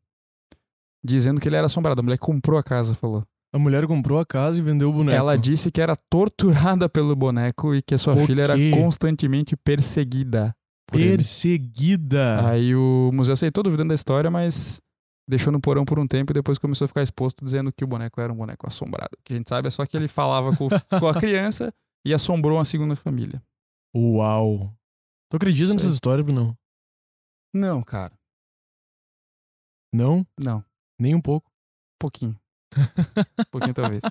dizendo 1.06 1.40
que 1.40 1.48
ele 1.48 1.56
era 1.56 1.66
assombrado. 1.66 2.00
A 2.00 2.02
mulher 2.02 2.18
comprou 2.18 2.58
a 2.58 2.62
casa, 2.62 2.94
falou. 2.94 3.24
A 3.54 3.58
mulher 3.58 3.86
comprou 3.86 4.18
a 4.18 4.26
casa 4.26 4.60
e 4.60 4.62
vendeu 4.62 4.90
o 4.90 4.92
boneco. 4.92 5.16
Ela 5.16 5.36
disse 5.38 5.70
que 5.70 5.80
era 5.80 5.96
torturada 5.96 6.88
pelo 6.88 7.14
boneco 7.16 7.74
e 7.74 7.80
que 7.80 7.94
a 7.94 7.98
sua 7.98 8.14
O 8.14 8.26
filha 8.26 8.42
era 8.42 8.56
quê? 8.56 8.70
constantemente 8.72 9.56
perseguida. 9.56 10.54
por 10.86 11.00
ele. 11.00 11.16
Perseguida. 11.16 12.46
Aí 12.48 12.74
o 12.74 13.10
museu 13.14 13.32
aceitou 13.32 13.62
duvidando 13.64 13.88
da 13.90 13.94
história, 13.94 14.30
mas 14.30 14.82
deixou 15.28 15.52
no 15.52 15.60
porão 15.60 15.84
por 15.84 15.98
um 15.98 16.06
tempo 16.06 16.32
e 16.32 16.34
depois 16.34 16.58
começou 16.58 16.84
a 16.84 16.88
ficar 16.88 17.02
exposto 17.02 17.42
dizendo 17.44 17.72
que 17.72 17.82
o 17.82 17.86
boneco 17.86 18.20
era 18.20 18.32
um 18.32 18.36
boneco 18.36 18.66
assombrado. 18.66 19.10
O 19.18 19.22
que 19.24 19.32
a 19.32 19.36
gente 19.36 19.48
sabe 19.48 19.68
é 19.68 19.70
só 19.70 19.86
que 19.86 19.96
ele 19.96 20.08
falava 20.08 20.54
com, 20.54 20.68
com 21.00 21.06
a 21.08 21.14
criança 21.14 21.72
e 22.04 22.12
assombrou 22.12 22.58
uma 22.58 22.64
segunda 22.64 22.94
família. 22.94 23.42
Uau. 23.96 24.72
Tu 25.30 25.36
acredita 25.36 25.72
nessas 25.72 25.94
histórias, 25.94 26.24
Bruno? 26.26 26.56
Não, 27.54 27.82
cara. 27.82 28.12
Não? 29.94 30.26
Não. 30.38 30.62
Nem 30.98 31.14
um 31.14 31.20
pouco. 31.20 31.50
Pouquinho. 31.98 32.38
pouquinho 33.50 33.74
talvez. 33.74 34.02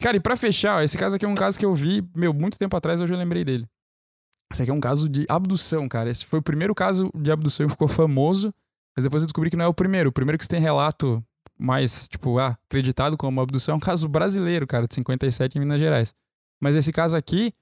Cara, 0.00 0.16
e 0.16 0.20
pra 0.20 0.36
fechar, 0.36 0.76
ó, 0.76 0.82
esse 0.82 0.96
caso 0.96 1.16
aqui 1.16 1.24
é 1.24 1.28
um 1.28 1.34
caso 1.34 1.58
que 1.58 1.64
eu 1.64 1.74
vi, 1.74 2.06
meu, 2.14 2.32
muito 2.32 2.58
tempo 2.58 2.76
atrás, 2.76 3.00
hoje 3.00 3.12
eu 3.12 3.18
lembrei 3.18 3.44
dele. 3.44 3.66
Esse 4.52 4.62
aqui 4.62 4.70
é 4.70 4.74
um 4.74 4.80
caso 4.80 5.08
de 5.08 5.26
abdução, 5.28 5.88
cara. 5.88 6.08
Esse 6.08 6.24
foi 6.24 6.38
o 6.38 6.42
primeiro 6.42 6.74
caso 6.74 7.10
de 7.14 7.30
abdução 7.32 7.66
que 7.66 7.72
ficou 7.72 7.88
famoso, 7.88 8.54
mas 8.96 9.04
depois 9.04 9.22
eu 9.22 9.26
descobri 9.26 9.50
que 9.50 9.56
não 9.56 9.64
é 9.64 9.68
o 9.68 9.74
primeiro. 9.74 10.10
O 10.10 10.12
primeiro 10.12 10.38
que 10.38 10.44
se 10.44 10.48
tem 10.48 10.60
relato 10.60 11.24
mais, 11.58 12.08
tipo, 12.08 12.38
ah, 12.38 12.56
acreditado 12.68 13.16
como 13.16 13.40
abdução 13.40 13.74
é 13.74 13.76
um 13.76 13.80
caso 13.80 14.08
brasileiro, 14.08 14.66
cara, 14.66 14.86
de 14.86 14.94
57 14.94 15.56
em 15.56 15.60
Minas 15.60 15.78
Gerais. 15.78 16.14
Mas 16.60 16.76
esse 16.76 16.92
caso 16.92 17.16
aqui 17.16 17.52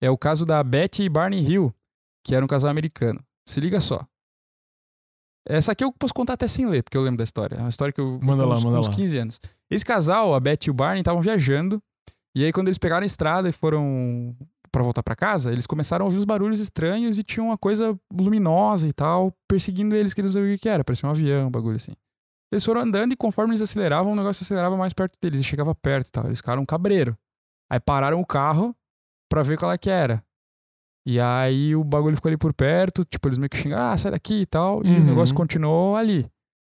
é 0.00 0.10
o 0.10 0.18
caso 0.18 0.44
da 0.44 0.62
Betty 0.62 1.04
e 1.04 1.08
Barney 1.08 1.40
Hill, 1.40 1.74
que 2.24 2.34
era 2.34 2.44
um 2.44 2.48
casal 2.48 2.70
americano. 2.70 3.24
Se 3.48 3.60
liga 3.60 3.80
só. 3.80 4.06
Essa 5.48 5.72
aqui 5.72 5.84
eu 5.84 5.92
posso 5.92 6.12
contar 6.12 6.32
até 6.32 6.48
sem 6.48 6.66
ler, 6.66 6.82
porque 6.82 6.96
eu 6.96 7.02
lembro 7.02 7.18
da 7.18 7.24
história. 7.24 7.56
É 7.56 7.60
uma 7.60 7.68
história 7.68 7.92
que 7.92 8.00
eu 8.00 8.18
Manda 8.20 8.44
lá, 8.44 8.56
uns, 8.56 8.64
manda 8.64 8.80
uns 8.80 8.88
lá. 8.88 8.94
15 8.94 9.18
anos. 9.18 9.40
Esse 9.70 9.84
casal, 9.84 10.34
a 10.34 10.40
Betty 10.40 10.68
e 10.68 10.70
o 10.70 10.74
Barney, 10.74 11.00
estavam 11.00 11.22
viajando. 11.22 11.80
E 12.34 12.44
aí, 12.44 12.52
quando 12.52 12.68
eles 12.68 12.78
pegaram 12.78 13.04
a 13.04 13.06
estrada 13.06 13.48
e 13.48 13.52
foram 13.52 14.36
pra 14.70 14.82
voltar 14.82 15.02
pra 15.02 15.16
casa, 15.16 15.52
eles 15.52 15.66
começaram 15.66 16.04
a 16.04 16.06
ouvir 16.06 16.18
os 16.18 16.24
barulhos 16.24 16.60
estranhos 16.60 17.18
e 17.18 17.22
tinha 17.22 17.42
uma 17.42 17.56
coisa 17.56 17.98
luminosa 18.12 18.86
e 18.86 18.92
tal, 18.92 19.32
perseguindo 19.48 19.94
eles, 19.94 20.12
que 20.12 20.20
eles 20.20 20.34
não 20.34 20.42
sabiam 20.42 20.54
o 20.54 20.58
que 20.58 20.68
era. 20.68 20.84
Parecia 20.84 21.08
um 21.08 21.12
avião, 21.12 21.48
um 21.48 21.50
bagulho 21.50 21.76
assim. 21.76 21.92
Eles 22.52 22.64
foram 22.64 22.82
andando 22.82 23.12
e 23.12 23.16
conforme 23.16 23.52
eles 23.52 23.62
aceleravam, 23.62 24.12
o 24.12 24.16
negócio 24.16 24.42
acelerava 24.42 24.76
mais 24.76 24.92
perto 24.92 25.14
deles 25.20 25.40
e 25.40 25.44
chegava 25.44 25.74
perto 25.74 26.08
e 26.08 26.12
tal. 26.12 26.26
Eles 26.26 26.38
ficaram 26.38 26.62
um 26.62 26.66
cabreiro. 26.66 27.16
Aí 27.70 27.80
pararam 27.80 28.20
o 28.20 28.26
carro 28.26 28.76
pra 29.30 29.42
ver 29.42 29.58
qual 29.58 29.72
é 29.72 29.78
que 29.78 29.88
era. 29.88 30.22
E 31.06 31.20
aí 31.20 31.76
o 31.76 31.84
bagulho 31.84 32.16
ficou 32.16 32.28
ali 32.28 32.36
por 32.36 32.52
perto, 32.52 33.04
tipo, 33.04 33.28
eles 33.28 33.38
meio 33.38 33.48
que 33.48 33.56
xingaram, 33.56 33.84
ah, 33.92 33.96
sai 33.96 34.10
daqui 34.10 34.40
e 34.40 34.46
tal, 34.46 34.84
e 34.84 34.88
o 34.90 34.92
Uhum. 34.98 35.04
negócio 35.04 35.34
continuou 35.34 35.94
ali. 35.96 36.28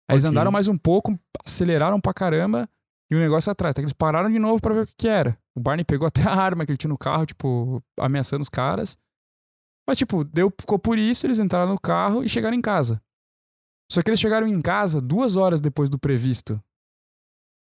Aí 0.09 0.15
eles 0.17 0.25
Ok. 0.25 0.31
andaram 0.31 0.53
mais 0.53 0.69
um 0.69 0.77
pouco, 0.77 1.19
aceleraram 1.45 1.99
pra 2.01 2.13
caramba, 2.13 2.69
e 3.11 3.15
o 3.17 3.19
negócio 3.19 3.51
atrás. 3.51 3.71
Até 3.71 3.81
que 3.81 3.85
eles 3.87 3.93
pararam 3.95 4.31
de 4.31 4.39
novo 4.39 4.61
pra 4.61 4.75
ver 4.75 4.81
o 4.83 4.87
que, 4.87 4.95
que 4.99 5.09
era. 5.09 5.39
O 5.57 5.61
Barney 5.61 5.85
pegou 5.85 6.07
até 6.07 6.23
a 6.23 6.35
arma 6.35 6.67
que 6.67 6.73
ele 6.73 6.77
tinha 6.77 6.91
no 6.91 6.99
carro, 6.99 7.25
tipo, 7.25 7.83
ameaçando 7.99 8.43
os 8.43 8.51
caras. 8.51 8.99
Mas, 9.89 9.97
tipo, 9.97 10.23
deu, 10.25 10.53
ficou 10.61 10.79
por 10.79 10.99
isso, 10.99 11.27
eles 11.27 11.39
entraram 11.39 11.73
no 11.73 11.81
carro 11.81 12.23
e 12.23 12.29
chegaram 12.29 12.55
em 12.57 12.61
casa. 12.61 13.01
Só 13.91 14.03
que 14.03 14.11
eles 14.11 14.21
chegaram 14.21 14.47
em 14.47 14.61
casa 14.61 15.01
duas 15.01 15.37
horas 15.37 15.63
depois 15.63 15.89
do 15.89 15.99
previsto. 15.99 16.63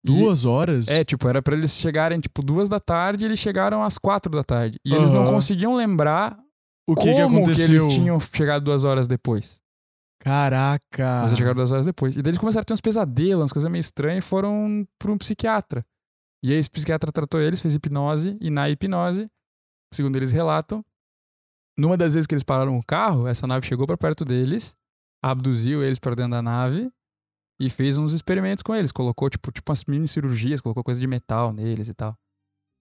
E- 0.04 0.08
Duas 0.08 0.44
horas? 0.44 0.88
é, 0.88 1.02
tipo, 1.02 1.26
era 1.26 1.40
pra 1.40 1.56
eles 1.56 1.72
chegarem, 1.72 2.20
tipo, 2.20 2.42
duas 2.42 2.68
da 2.68 2.78
tarde 2.78 3.24
e 3.24 3.26
eles 3.28 3.38
chegaram 3.38 3.82
às 3.82 3.96
quatro 3.96 4.30
da 4.30 4.44
tarde. 4.44 4.78
E 4.84 4.92
eles 4.94 5.10
não 5.10 5.24
conseguiam 5.24 5.74
lembrar 5.74 6.38
O 6.88 6.94
que, 6.94 7.14
que 7.14 7.20
aconteceu? 7.20 7.64
eles 7.66 7.86
tinham 7.86 8.18
chegado 8.18 8.64
duas 8.64 8.82
horas 8.82 9.06
depois. 9.06 9.60
Caraca. 10.20 11.20
Mas 11.22 11.32
eles 11.32 11.38
chegaram 11.38 11.54
duas 11.56 11.70
horas 11.70 11.86
depois. 11.86 12.16
E 12.16 12.22
daí 12.22 12.30
eles 12.30 12.38
começaram 12.40 12.62
a 12.62 12.64
ter 12.64 12.72
uns 12.72 12.80
pesadelos, 12.80 13.42
umas 13.42 13.52
coisas 13.52 13.70
meio 13.70 13.80
estranhas 13.80 14.24
e 14.24 14.26
foram 14.26 14.86
pra 14.98 15.12
um 15.12 15.18
psiquiatra. 15.18 15.84
E 16.42 16.52
aí 16.52 16.58
esse 16.58 16.70
psiquiatra 16.70 17.12
tratou 17.12 17.40
eles, 17.40 17.60
fez 17.60 17.74
hipnose, 17.74 18.36
e 18.40 18.50
na 18.50 18.68
hipnose, 18.70 19.30
segundo 19.92 20.16
eles 20.16 20.32
relatam, 20.32 20.84
numa 21.76 21.96
das 21.96 22.14
vezes 22.14 22.26
que 22.26 22.34
eles 22.34 22.42
pararam 22.42 22.76
o 22.78 22.84
carro, 22.84 23.26
essa 23.26 23.46
nave 23.46 23.66
chegou 23.66 23.86
pra 23.86 23.96
perto 23.96 24.24
deles, 24.24 24.76
abduziu 25.22 25.84
eles 25.84 25.98
pra 25.98 26.14
dentro 26.14 26.32
da 26.32 26.42
nave 26.42 26.90
e 27.60 27.68
fez 27.68 27.98
uns 27.98 28.12
experimentos 28.12 28.62
com 28.62 28.74
eles. 28.74 28.92
Colocou, 28.92 29.28
tipo, 29.28 29.52
tipo 29.52 29.70
umas 29.70 29.84
mini 29.84 30.08
cirurgias, 30.08 30.60
colocou 30.60 30.82
coisa 30.82 31.00
de 31.00 31.06
metal 31.06 31.52
neles 31.52 31.88
e 31.88 31.94
tal. 31.94 32.16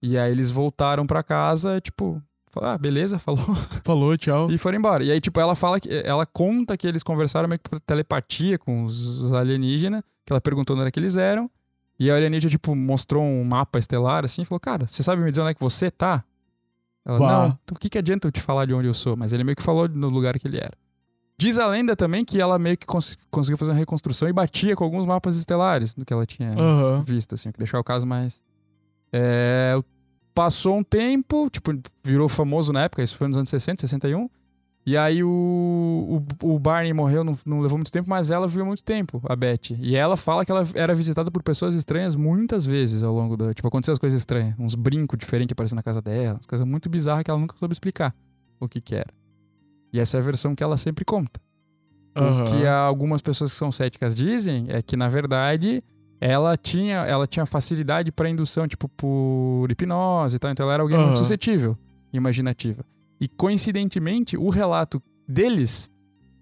E 0.02 0.18
aí 0.18 0.32
eles 0.32 0.52
voltaram 0.52 1.06
pra 1.06 1.24
casa, 1.24 1.82
tipo, 1.82 2.22
ah, 2.62 2.78
beleza, 2.78 3.18
falou. 3.20 3.44
Falou, 3.84 4.18
tchau. 4.18 4.50
E 4.52 4.58
foram 4.58 4.78
embora. 4.78 5.04
E 5.04 5.12
aí, 5.12 5.20
tipo, 5.22 5.40
ela 5.40 5.56
fala 5.56 5.80
que. 5.80 5.90
Ela 6.04 6.26
conta 6.26 6.76
que 6.78 6.88
eles 6.88 7.04
conversaram 7.04 7.48
meio 7.48 7.60
que 7.60 7.70
por 7.70 7.80
telepatia 7.80 8.58
com 8.58 8.84
os, 8.84 9.20
os 9.22 9.34
alienígenas, 9.34 10.02
que 10.26 10.32
ela 10.34 10.42
perguntou 10.42 10.76
onde 10.76 10.82
era 10.82 10.92
que 10.92 11.00
eles 11.00 11.16
eram. 11.16 11.50
E 12.00 12.12
a 12.12 12.16
alienígena, 12.16 12.52
tipo, 12.52 12.76
mostrou 12.76 13.24
um 13.24 13.44
mapa 13.44 13.80
estelar 13.80 14.24
assim 14.26 14.42
e 14.42 14.46
falou: 14.46 14.60
Cara, 14.60 14.88
você 14.88 15.02
sabe 15.04 15.22
me 15.22 15.30
dizer 15.32 15.42
onde 15.42 15.52
é 15.52 15.54
que 15.54 15.60
você 15.62 15.90
tá? 15.90 16.24
Ela, 17.06 17.18
Bah. 17.20 17.28
não, 17.28 17.46
então 17.64 17.76
o 17.76 17.80
que, 17.80 17.90
que 17.90 17.98
adianta 17.98 18.28
eu 18.28 18.32
te 18.32 18.42
falar 18.42 18.66
de 18.66 18.74
onde 18.74 18.88
eu 18.88 18.94
sou? 18.94 19.16
Mas 19.16 19.32
ele 19.34 19.44
meio 19.44 19.56
que 19.56 19.64
falou 19.64 19.88
no 19.88 20.10
lugar 20.10 20.38
que 20.38 20.48
ele 20.48 20.58
era. 20.58 20.74
Diz 21.40 21.58
a 21.60 21.68
lenda 21.68 21.96
também 21.96 22.26
que 22.26 22.42
ela 22.42 22.58
meio 22.60 22.78
que 22.78 22.86
cons- 22.86 23.16
conseguiu 23.32 23.58
fazer 23.58 23.72
uma 23.72 23.78
reconstrução 23.78 24.28
e 24.28 24.34
batia 24.34 24.76
com 24.76 24.84
alguns 24.84 25.06
mapas 25.06 25.36
estelares 25.38 25.94
do 25.94 26.04
que 26.04 26.12
ela 26.12 26.26
tinha 26.26 26.52
Aham. 26.54 27.02
visto, 27.02 27.36
assim, 27.36 27.50
o 27.50 27.54
que 27.54 27.60
deixar 27.60 27.80
o 27.80 27.84
caso 27.84 28.06
mais. 28.08 28.42
É, 29.14 29.80
passou 30.38 30.78
um 30.78 30.84
tempo, 30.84 31.50
tipo, 31.50 31.72
virou 32.04 32.30
famoso 32.30 32.72
na 32.72 32.84
época, 32.84 33.02
isso 33.02 33.18
foi 33.18 33.28
nos 33.28 33.38
anos 33.38 33.50
60, 33.50 33.82
61. 33.82 34.30
E 34.86 34.96
aí 34.96 35.24
o, 35.24 36.22
o, 36.44 36.54
o 36.54 36.60
Barney 36.60 36.94
morreu, 36.94 37.24
não, 37.24 37.36
não 37.44 37.60
levou 37.60 37.76
muito 37.76 37.92
tempo, 37.92 38.08
mas 38.08 38.30
ela 38.30 38.48
viveu 38.48 38.64
muito 38.64 38.84
tempo, 38.84 39.20
a 39.28 39.36
Betty. 39.36 39.76
E 39.82 39.96
ela 39.96 40.16
fala 40.16 40.46
que 40.46 40.52
ela 40.52 40.66
era 40.76 40.94
visitada 40.94 41.32
por 41.32 41.42
pessoas 41.42 41.74
estranhas 41.74 42.16
muitas 42.16 42.68
vezes 42.68 43.02
ao 43.02 43.12
longo 43.16 43.36
da. 43.36 43.52
Tipo, 43.52 43.68
aconteceu 43.68 43.94
as 43.94 43.98
coisas 44.00 44.20
estranhas. 44.20 44.54
Uns 44.60 44.76
brincos 44.76 45.18
diferentes 45.18 45.54
aparecendo 45.54 45.78
na 45.78 45.84
casa 45.84 46.04
dela, 46.04 46.36
umas 46.36 46.46
coisas 46.46 46.68
muito 46.68 46.88
bizarras 46.88 47.24
que 47.24 47.32
ela 47.32 47.40
nunca 47.40 47.58
soube 47.58 47.74
explicar 47.74 48.16
o 48.60 48.70
que 48.70 48.80
que 48.80 48.94
era. 48.94 49.12
E 49.92 50.00
essa 50.00 50.18
é 50.18 50.20
a 50.20 50.24
versão 50.24 50.54
que 50.54 50.64
ela 50.64 50.78
sempre 50.78 51.04
conta. 51.04 51.42
O 52.16 52.20
Aham. 52.20 52.44
que 52.44 52.68
algumas 52.68 53.24
pessoas 53.24 53.52
que 53.52 53.58
são 53.58 53.72
céticas 53.72 54.14
dizem 54.14 54.68
é 54.70 54.84
que, 54.84 54.96
na 54.96 55.10
verdade, 55.10 55.84
ela 56.20 56.58
tinha, 56.58 56.98
ela 57.06 57.28
tinha 57.28 57.46
facilidade 57.46 58.12
para 58.12 58.30
indução, 58.30 58.68
tipo, 58.68 58.90
por 58.90 59.68
hipnose 59.70 60.36
e 60.36 60.40
tal. 60.40 60.52
Então 60.52 60.64
ela 60.66 60.74
era 60.74 60.84
alguém 60.84 60.98
Aham. 60.98 61.06
muito 61.08 61.20
suscetível, 61.20 61.78
imaginativa. 62.12 62.84
E, 63.20 63.28
coincidentemente, 63.28 64.38
o 64.38 64.50
relato 64.50 65.02
deles 65.28 65.92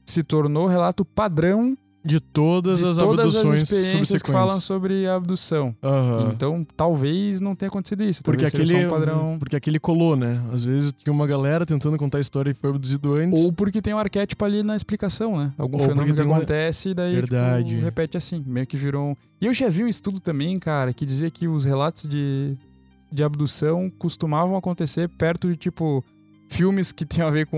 se 0.05 0.23
tornou 0.23 0.65
o 0.65 0.67
relato 0.69 1.03
padrão 1.03 1.77
De 2.05 2.19
todas 2.19 2.77
de 2.77 2.85
as 2.85 2.97
todas 2.97 3.25
as 3.25 3.35
abduções 3.37 3.61
experiências 3.61 4.21
que 4.21 4.31
falam 4.31 4.61
sobre 4.61 5.07
a 5.07 5.15
abdução. 5.15 5.75
Aham. 5.81 6.31
Então, 6.35 6.65
talvez 6.77 7.41
não 7.41 7.55
tenha 7.55 7.67
acontecido 7.67 8.03
isso. 8.03 8.21
Porque 8.23 8.45
aquele, 8.45 8.85
um 8.85 8.89
padrão... 8.89 9.37
porque 9.39 9.55
aquele 9.55 9.79
colou, 9.79 10.15
né? 10.15 10.39
Às 10.53 10.63
vezes 10.63 10.93
tinha 10.93 11.11
uma 11.11 11.25
galera 11.25 11.65
tentando 11.65 11.97
contar 11.97 12.19
a 12.19 12.21
história 12.21 12.51
e 12.51 12.53
foi 12.53 12.69
abduzido 12.69 13.15
antes. 13.15 13.41
Ou 13.43 13.51
porque 13.51 13.81
tem 13.81 13.91
um 13.93 13.97
arquétipo 13.97 14.45
ali 14.45 14.61
na 14.61 14.75
explicação, 14.75 15.35
né? 15.35 15.51
Algum 15.57 15.77
Ou 15.77 15.83
fenômeno 15.83 16.13
que 16.13 16.17
tem 16.17 16.25
uma- 16.27 16.37
acontece 16.37 16.89
e 16.89 16.93
daí 16.93 17.15
tipo, 17.15 17.27
Verdade. 17.27 17.75
repete 17.79 18.15
assim. 18.17 18.43
Meio 18.45 18.67
que 18.67 18.77
virou 18.77 19.09
um... 19.11 19.15
E 19.41 19.47
eu 19.47 19.53
já 19.53 19.67
vi 19.67 19.83
um 19.83 19.87
estudo 19.87 20.19
também, 20.19 20.59
cara, 20.59 20.93
que 20.93 21.07
dizia 21.07 21.31
que 21.31 21.47
os 21.47 21.65
relatos 21.65 22.07
de, 22.07 22.53
de 23.11 23.23
abdução 23.23 23.91
costumavam 23.97 24.55
acontecer 24.55 25.09
perto 25.09 25.47
de, 25.47 25.55
tipo, 25.55 26.03
filmes 26.49 26.91
que 26.91 27.05
tinham 27.05 27.27
a 27.27 27.31
ver 27.31 27.45
com 27.47 27.57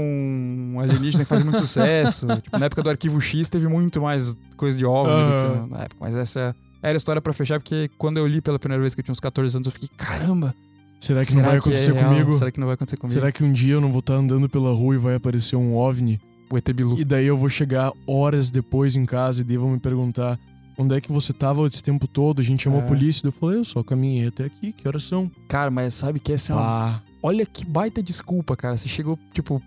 um 0.74 0.80
alienígena 0.80 1.24
que 1.24 1.30
fazia 1.30 1.46
muito 1.46 1.60
sucesso. 1.60 2.26
Tipo, 2.42 2.58
na 2.58 2.66
época 2.66 2.82
do 2.84 2.90
Arquivo 2.90 3.20
X 3.22 3.50
teve 3.50 3.68
muito 3.68 4.02
mais 4.02 4.38
coisa 4.56 4.78
de 4.78 4.86
OVNI 4.86 5.14
do 5.14 5.32
Aham. 5.32 5.64
que 5.66 5.70
na 5.72 5.80
época. 5.84 5.98
Mas 6.00 6.16
essa 6.16 6.56
era 6.82 6.96
a 6.96 6.98
história 6.98 7.22
pra 7.22 7.34
fechar, 7.34 7.60
porque 7.60 7.90
quando 7.98 8.18
eu 8.18 8.28
li 8.28 8.42
pela 8.42 8.58
primeira 8.60 8.82
vez 8.82 8.96
que 8.96 9.02
eu 9.02 9.04
tinha 9.04 9.12
uns 9.14 9.20
14 9.20 9.56
anos, 9.58 9.66
eu 9.66 9.72
fiquei, 9.72 9.90
caramba! 9.98 10.54
Será 11.00 11.24
que 11.24 11.36
não 11.36 11.44
vai 11.44 11.56
é 11.56 11.58
acontecer 11.60 11.94
real? 11.94 12.10
comigo? 12.10 12.34
Será 12.34 12.52
que 12.52 12.60
não 12.60 12.66
vai 12.68 12.74
acontecer 12.74 12.98
comigo? 12.98 13.14
Será 13.20 13.32
que 13.32 13.44
um 13.44 13.52
dia 13.54 13.74
eu 13.76 13.82
não 13.82 13.92
vou 13.92 14.00
estar 14.00 14.16
andando 14.16 14.50
pela 14.50 14.74
rua 14.74 14.96
e 14.96 14.98
vai 14.98 15.16
aparecer 15.16 15.56
um 15.56 15.76
OVNI? 15.76 16.20
O 16.50 16.58
ET 16.58 16.72
Bilu. 16.74 17.00
E 17.00 17.06
daí 17.06 17.26
eu 17.28 17.38
vou 17.38 17.50
chegar 17.50 17.92
horas 18.08 18.50
depois 18.50 18.96
em 18.96 19.06
casa 19.06 19.42
e 19.42 19.44
daí 19.44 19.58
vão 19.58 19.70
me 19.72 19.80
perguntar 19.80 20.40
onde 20.78 20.96
é 20.96 21.02
que 21.02 21.12
você 21.12 21.34
tava 21.34 21.66
esse 21.68 21.84
tempo 21.84 22.08
todo? 22.08 22.40
A 22.40 22.44
gente 22.44 22.64
chamou 22.64 22.80
É. 22.80 22.84
a 22.84 22.88
polícia. 22.88 23.28
Eu 23.28 23.32
falei, 23.32 23.60
eu 23.60 23.66
só 23.66 23.84
caminhei 23.84 24.28
até 24.28 24.46
aqui, 24.46 24.72
que 24.72 24.88
horas 24.88 25.04
são? 25.04 25.30
Cara, 25.48 25.70
mas 25.70 25.94
sabe 25.94 26.20
que 26.20 26.32
essa 26.34 26.54
é 26.54 26.56
uma 26.56 26.64
Ah, 26.96 27.00
Olha 27.28 27.46
que 27.46 27.66
baita 27.66 28.02
desculpa, 28.02 28.56
cara. 28.56 28.78
Você 28.78 28.88
chegou, 28.88 29.18
tipo. 29.34 29.62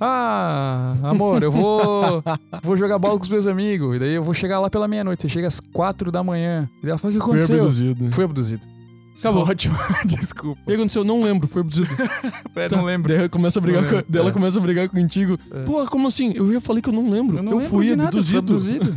Ah, 0.00 0.96
amor, 1.02 1.42
eu 1.42 1.52
vou. 1.52 2.22
vou 2.62 2.74
jogar 2.76 2.98
bola 2.98 3.18
com 3.18 3.22
os 3.24 3.28
meus 3.28 3.46
amigos. 3.46 3.96
E 3.96 3.98
daí 3.98 4.14
eu 4.14 4.22
vou 4.22 4.32
chegar 4.32 4.58
lá 4.58 4.70
pela 4.70 4.88
meia-noite. 4.88 5.20
Você 5.22 5.28
chega 5.28 5.46
às 5.46 5.60
quatro 5.60 6.10
da 6.10 6.22
manhã. 6.24 6.66
E 6.78 6.82
daí 6.82 6.90
ela 6.90 6.98
fala: 6.98 7.12
o 7.12 7.16
que 7.18 7.22
aconteceu? 7.22 7.56
abduzido. 7.56 8.10
Fui 8.12 8.24
abduzido. 8.24 8.66
Acabou. 9.18 9.42
Ótimo, 9.42 9.76
desculpa. 10.06 10.58
O 10.62 10.64
que 10.64 10.72
aconteceu? 10.72 11.04
Não 11.04 11.22
lembro, 11.22 11.46
foi 11.46 11.60
abduzido. 11.60 11.88
É, 12.56 12.68
Tá. 12.68 12.76
não 12.76 12.84
lembro. 12.84 13.08
Daí 13.08 13.18
ela 13.18 13.28
começa 13.28 13.58
a 13.58 13.62
brigar, 13.62 13.84
com, 13.84 13.90
lembro. 13.96 14.06
daí 14.08 14.20
ela 14.22 14.30
É. 14.30 14.32
começa 14.32 14.58
a 14.58 14.62
brigar 14.62 14.88
contigo. 14.88 15.38
É. 15.52 15.62
Pô, 15.64 15.84
como 15.86 16.08
assim? 16.08 16.32
Eu 16.34 16.50
já 16.50 16.60
falei 16.62 16.80
que 16.80 16.88
eu 16.88 16.92
não 16.94 17.10
lembro. 17.10 17.36
Eu, 17.36 17.42
não 17.42 17.52
lembro 17.58 17.68
fui 17.68 17.90
nada, 17.94 18.08
abduzido. 18.08 18.38
Abduzido. 18.38 18.96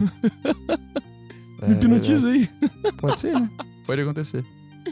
Me 1.67 1.74
hipnotiza 1.76 2.28
aí. 2.30 2.50
É, 2.86 2.91
pode 2.93 3.19
ser, 3.19 3.34
né? 3.38 3.50
Pode 3.86 4.02
acontecer. 4.02 4.46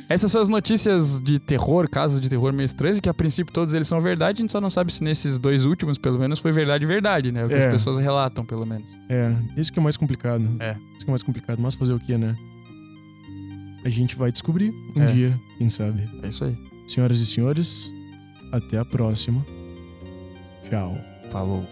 Essas 0.08 0.32
são 0.32 0.42
as 0.42 0.50
notícias 0.50 1.20
de 1.22 1.40
terror, 1.40 1.90
casos 1.90 2.20
de 2.22 2.30
terror 2.30 2.52
meio 2.54 2.66
estranhos, 2.66 3.00
que 3.00 3.10
a 3.10 3.14
princípio 3.14 3.54
todos 3.54 3.74
eles 3.74 3.88
são 3.88 4.00
verdade, 4.02 4.40
a 4.40 4.44
gente 4.44 4.52
só 4.52 4.60
não 4.62 4.70
sabe 4.70 4.92
se 4.92 5.04
nesses 5.04 5.38
dois 5.40 5.66
últimos, 5.66 5.98
pelo 5.98 6.18
menos, 6.20 6.40
foi 6.40 6.52
verdade 6.52 6.86
verdade, 6.86 7.32
né? 7.32 7.46
O 7.46 7.48
que 7.48 7.56
É. 7.56 7.60
as 7.60 7.66
pessoas 7.66 7.98
relatam, 7.98 8.46
pelo 8.46 8.66
menos. 8.66 8.90
É, 9.10 9.34
isso 9.58 9.72
que 9.72 9.80
é 9.80 9.82
mais 9.82 9.98
complicado. 9.98 10.44
É. 10.60 10.76
Isso 10.96 11.06
que 11.06 11.10
é 11.10 11.12
mais 11.12 11.24
complicado. 11.24 11.60
Mas 11.62 11.76
fazer 11.76 11.94
o 11.94 12.00
que, 12.00 12.18
né? 12.18 12.36
A 13.84 13.90
gente 13.90 14.16
vai 14.16 14.32
descobrir 14.32 14.72
um 14.96 15.02
É. 15.02 15.06
dia, 15.08 15.40
quem 15.58 15.70
sabe. 15.70 16.08
É 16.24 16.28
isso 16.28 16.44
aí. 16.44 16.56
Senhoras 16.88 17.20
e 17.20 17.26
senhores, 17.26 17.90
até 18.52 18.78
a 18.78 18.86
próxima. 18.86 19.46
Tchau. 20.70 20.96
Falou. 21.32 21.66